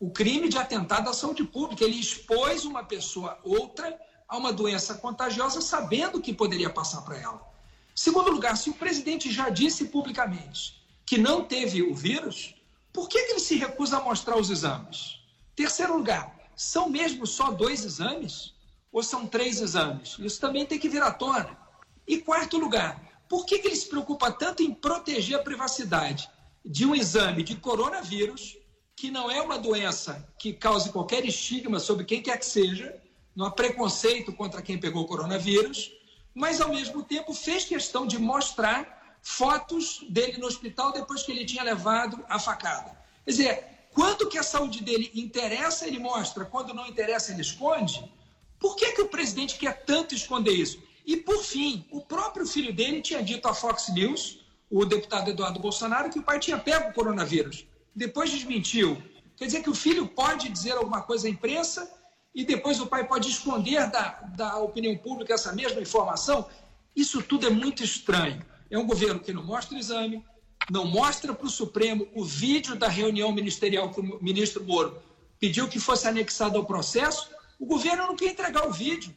[0.00, 1.84] O crime de atentado à saúde pública.
[1.84, 7.46] Ele expôs uma pessoa outra a uma doença contagiosa sabendo que poderia passar para ela.
[7.94, 12.54] Segundo lugar, se o presidente já disse publicamente que não teve o vírus,
[12.94, 15.20] por que, que ele se recusa a mostrar os exames?
[15.54, 18.54] Terceiro lugar, são mesmo só dois exames?
[18.90, 20.16] Ou são três exames?
[20.18, 21.65] Isso também tem que vir à tona.
[22.06, 26.30] E quarto lugar, por que, que ele se preocupa tanto em proteger a privacidade
[26.64, 28.56] de um exame de coronavírus,
[28.94, 32.96] que não é uma doença que cause qualquer estigma sobre quem quer que seja,
[33.34, 35.92] não há preconceito contra quem pegou o coronavírus,
[36.34, 41.44] mas ao mesmo tempo fez questão de mostrar fotos dele no hospital depois que ele
[41.44, 42.96] tinha levado a facada.
[43.24, 48.10] Quer dizer, quando que a saúde dele interessa, ele mostra, quando não interessa, ele esconde.
[48.58, 50.82] Por que, que o presidente quer tanto esconder isso?
[51.06, 55.60] E, por fim, o próprio filho dele tinha dito à Fox News, o deputado Eduardo
[55.60, 57.64] Bolsonaro, que o pai tinha pego o coronavírus.
[57.94, 59.00] Depois desmentiu.
[59.36, 61.88] Quer dizer que o filho pode dizer alguma coisa à imprensa
[62.34, 66.48] e depois o pai pode esconder da, da opinião pública essa mesma informação.
[66.94, 68.44] Isso tudo é muito estranho.
[68.68, 70.24] É um governo que não mostra o exame,
[70.68, 75.00] não mostra para o Supremo o vídeo da reunião ministerial que o ministro Moro
[75.38, 77.30] pediu que fosse anexado ao processo.
[77.60, 79.14] O governo não quer entregar o vídeo.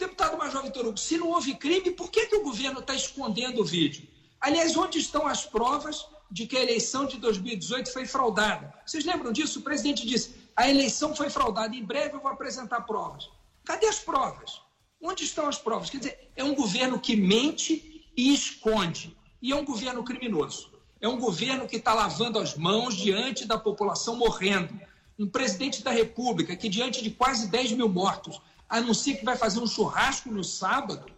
[0.00, 3.60] Deputado Major Vitor Hugo, se não houve crime, por que, que o governo está escondendo
[3.60, 4.08] o vídeo?
[4.40, 8.72] Aliás, onde estão as provas de que a eleição de 2018 foi fraudada.
[8.86, 9.58] Vocês lembram disso?
[9.58, 13.28] O presidente disse: a eleição foi fraudada, em breve eu vou apresentar provas.
[13.62, 14.62] Cadê as provas?
[15.02, 15.90] Onde estão as provas?
[15.90, 19.14] Quer dizer, é um governo que mente e esconde.
[19.42, 20.72] E é um governo criminoso.
[20.98, 24.80] É um governo que está lavando as mãos diante da população morrendo.
[25.18, 28.40] Um presidente da República que, diante de quase 10 mil mortos,
[28.78, 31.10] anuncia que vai fazer um churrasco no sábado.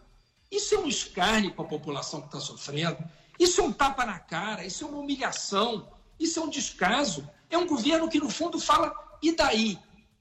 [0.51, 2.99] Isso é um escárnio para a população que está sofrendo.
[3.39, 5.89] Isso é um tapa na cara, isso é uma humilhação,
[6.19, 7.29] isso é um descaso.
[7.51, 9.79] É um governo que, no fundo, fala, e daí?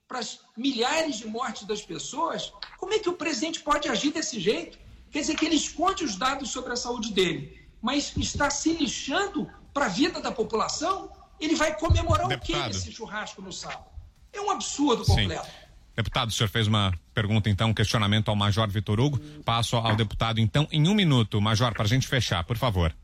[0.08, 4.40] Para as milhares de mortes das pessoas, como é que o presidente pode agir desse
[4.40, 4.78] jeito?
[5.10, 9.50] Quer dizer que ele esconde os dados sobre a saúde dele, mas está se lixando
[9.74, 11.10] para a vida da população?
[11.40, 12.60] Ele vai comemorar Deputado.
[12.60, 13.86] o quê nesse churrasco no sábado?
[14.34, 15.46] É um absurdo completo.
[15.46, 15.71] Sim.
[15.96, 19.20] Deputado, o senhor fez uma pergunta, então, um questionamento ao Major Vitor Hugo.
[19.44, 22.96] Passo ao deputado, então, em um minuto, Major, para a gente fechar, por favor.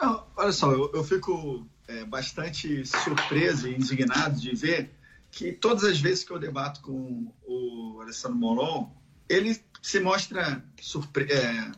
[0.00, 4.90] Não, olha só, eu, eu fico é, bastante surpreso e indignado de ver
[5.30, 8.88] que todas as vezes que eu debato com o Alessandro Molon,
[9.28, 11.24] ele se mostra surpre...
[11.30, 11.72] É,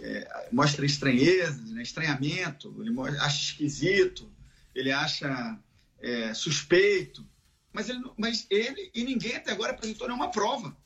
[0.00, 4.30] é, mostra estranheza, né, estranhamento, ele acha esquisito,
[4.74, 5.58] ele acha
[6.00, 7.26] é, suspeito.
[7.78, 10.76] Mas ele, mas ele e ninguém até agora apresentou nenhuma prova.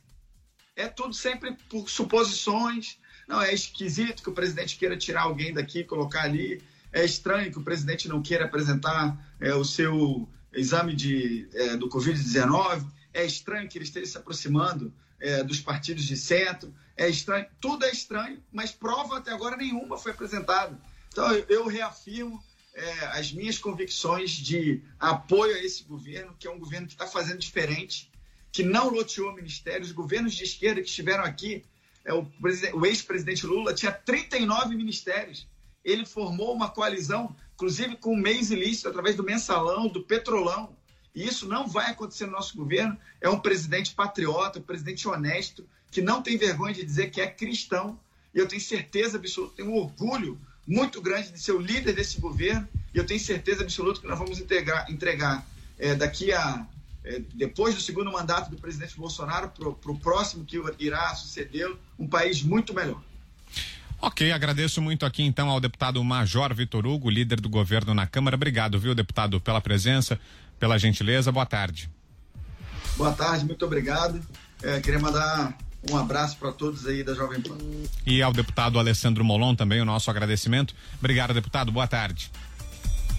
[0.76, 2.98] É tudo sempre por suposições.
[3.26, 6.62] Não, é esquisito que o presidente queira tirar alguém daqui e colocar ali.
[6.92, 11.88] É estranho que o presidente não queira apresentar é, o seu exame de, é, do
[11.88, 12.86] Covid-19.
[13.14, 16.74] É estranho que ele esteja se aproximando é, dos partidos de centro.
[16.94, 17.46] É estranho.
[17.58, 20.78] Tudo é estranho, mas prova até agora nenhuma foi apresentada.
[21.08, 26.50] Então, eu, eu reafirmo é, as minhas convicções de apoio a esse governo, que é
[26.50, 28.10] um governo que está fazendo diferente,
[28.50, 29.88] que não loteou ministérios.
[29.88, 31.64] Os governos de esquerda que estiveram aqui,
[32.04, 32.26] é, o,
[32.74, 35.46] o ex-presidente Lula tinha 39 ministérios.
[35.84, 40.76] Ele formou uma coalizão, inclusive com o mês ilícito, através do mensalão, do petrolão.
[41.14, 42.96] E isso não vai acontecer no nosso governo.
[43.20, 47.26] É um presidente patriota, um presidente honesto, que não tem vergonha de dizer que é
[47.26, 48.00] cristão.
[48.34, 50.40] E eu tenho certeza absoluta, tenho orgulho
[50.72, 54.18] muito grande de ser o líder desse governo e eu tenho certeza absoluta que nós
[54.18, 55.46] vamos entregar, entregar
[55.78, 56.66] é, daqui a
[57.04, 62.06] é, depois do segundo mandato do presidente Bolsonaro para o próximo que irá sucedê-lo um
[62.06, 63.02] país muito melhor.
[64.00, 68.36] Ok, agradeço muito aqui então ao deputado Major Vitor Hugo, líder do governo na Câmara.
[68.36, 70.18] Obrigado, viu, deputado, pela presença,
[70.58, 71.30] pela gentileza.
[71.30, 71.90] Boa tarde.
[72.96, 74.20] Boa tarde, muito obrigado.
[74.62, 75.56] É, queria mandar
[75.90, 77.56] um abraço para todos aí da Jovem Pan.
[78.06, 80.74] E ao deputado Alessandro Molon também o nosso agradecimento.
[80.98, 81.72] Obrigado, deputado.
[81.72, 82.30] Boa tarde.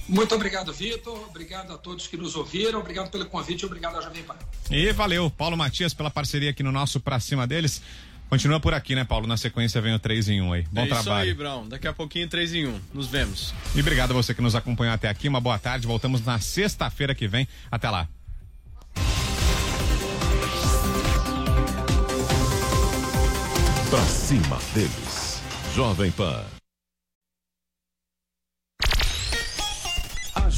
[0.08, 1.28] Muito obrigado, Vitor.
[1.30, 2.80] Obrigado a todos que nos ouviram.
[2.80, 3.66] Obrigado pelo convite.
[3.66, 4.36] Obrigado à Jovem Pan.
[4.70, 7.82] E valeu, Paulo Matias, pela parceria aqui no nosso Pra Cima deles.
[8.30, 9.28] Continua por aqui, né, Paulo?
[9.28, 10.66] Na sequência vem o 3 em 1 aí.
[10.72, 11.02] Bom é trabalho.
[11.02, 11.68] Isso aí, Brão.
[11.68, 12.82] Daqui a pouquinho 3 em 1.
[12.94, 13.54] Nos vemos.
[13.76, 15.28] E obrigado a você que nos acompanhou até aqui.
[15.28, 15.86] Uma boa tarde.
[15.86, 17.48] Voltamos na sexta-feira que vem.
[17.70, 18.08] Até lá.
[23.94, 25.40] Pra cima deles.
[25.76, 26.63] Jovem Pan.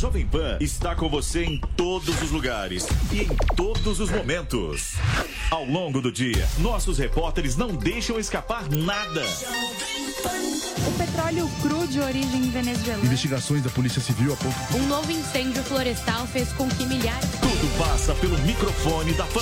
[0.05, 4.93] Jovem Pan está com você em todos os lugares e em todos os momentos.
[5.49, 9.25] Ao longo do dia, nossos repórteres não deixam escapar nada.
[10.87, 13.03] O petróleo cru de origem venezuelana.
[13.03, 14.79] Investigações da Polícia Civil apontam.
[14.79, 17.27] Um novo incêndio florestal fez com que milhares.
[17.41, 19.41] Tudo passa pelo microfone da Pan.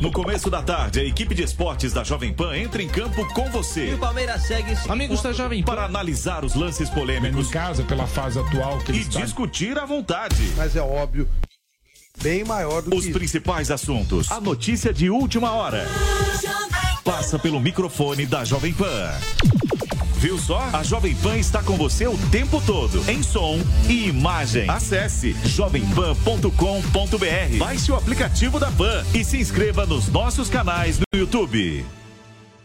[0.00, 3.50] No começo da tarde, a equipe de esportes da Jovem Pan entra em campo com
[3.50, 3.90] você.
[3.90, 4.76] E o Palmeiras segue.
[4.88, 5.74] Amigos da Jovem Pan.
[5.74, 7.48] Para analisar os lances polêmicos.
[7.48, 10.52] Em casa, pela fase atual que E discutir à vontade.
[10.56, 11.28] Mas é óbvio
[12.22, 14.30] bem maior do Os que Os principais assuntos.
[14.30, 15.86] A notícia de última hora.
[17.04, 19.10] Passa pelo microfone da Jovem Pan.
[20.16, 20.58] Viu só?
[20.72, 23.56] A Jovem Pan está com você o tempo todo, em som
[23.88, 24.68] e imagem.
[24.68, 27.58] Acesse jovempan.com.br.
[27.58, 31.86] Baixe o aplicativo da Pan e se inscreva nos nossos canais no YouTube.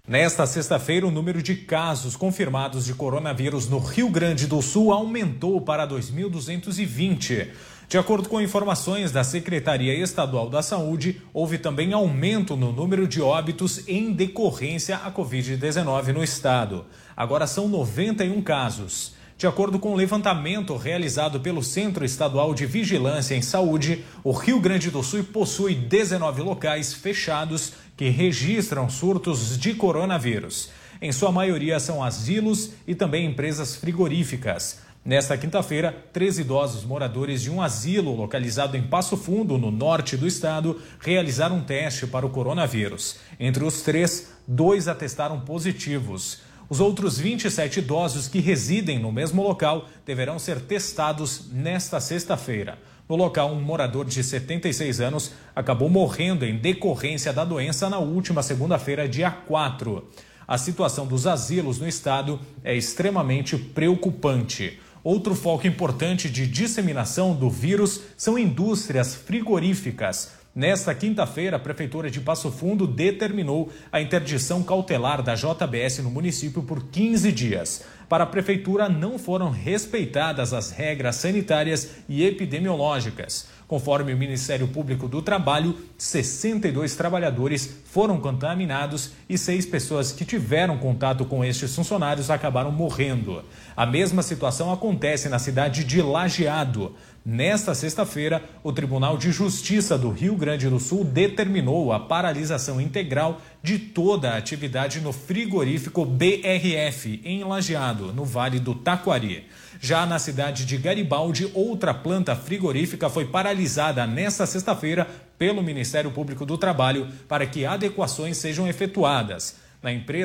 [0.05, 5.61] Nesta sexta-feira, o número de casos confirmados de coronavírus no Rio Grande do Sul aumentou
[5.61, 7.47] para 2.220.
[7.87, 13.21] De acordo com informações da Secretaria Estadual da Saúde, houve também aumento no número de
[13.21, 16.85] óbitos em decorrência à Covid-19 no estado.
[17.15, 19.13] Agora são 91 casos.
[19.37, 24.31] De acordo com o um levantamento realizado pelo Centro Estadual de Vigilância em Saúde, o
[24.31, 30.69] Rio Grande do Sul possui 19 locais fechados que registram surtos de coronavírus.
[31.01, 34.79] Em sua maioria são asilos e também empresas frigoríficas.
[35.05, 40.25] Nesta quinta-feira, três idosos moradores de um asilo localizado em Passo Fundo, no norte do
[40.25, 43.17] estado, realizaram um teste para o coronavírus.
[43.37, 46.39] Entre os três, dois atestaram positivos.
[46.69, 52.79] Os outros 27 idosos que residem no mesmo local deverão ser testados nesta sexta-feira.
[53.13, 58.41] No local, um morador de 76 anos acabou morrendo em decorrência da doença na última
[58.41, 60.03] segunda-feira, dia 4.
[60.47, 64.79] A situação dos asilos no estado é extremamente preocupante.
[65.03, 70.31] Outro foco importante de disseminação do vírus são indústrias frigoríficas.
[70.55, 76.63] Nesta quinta-feira, a Prefeitura de Passo Fundo determinou a interdição cautelar da JBS no município
[76.63, 77.83] por 15 dias.
[78.07, 83.47] Para a Prefeitura, não foram respeitadas as regras sanitárias e epidemiológicas.
[83.67, 90.77] Conforme o Ministério Público do Trabalho, 62 trabalhadores foram contaminados e seis pessoas que tiveram
[90.77, 93.43] contato com estes funcionários acabaram morrendo.
[93.75, 96.95] A mesma situação acontece na cidade de Lajeado.
[97.25, 103.39] Nesta sexta-feira, o Tribunal de Justiça do Rio Grande do Sul determinou a paralisação integral
[103.61, 109.45] de toda a atividade no frigorífico BRF, em Lajeado, no Vale do Taquari.
[109.79, 115.07] Já na cidade de Garibaldi, outra planta frigorífica foi paralisada nesta sexta-feira
[115.37, 119.55] pelo Ministério Público do Trabalho para que adequações sejam efetuadas.
[119.81, 120.21] Na empresa,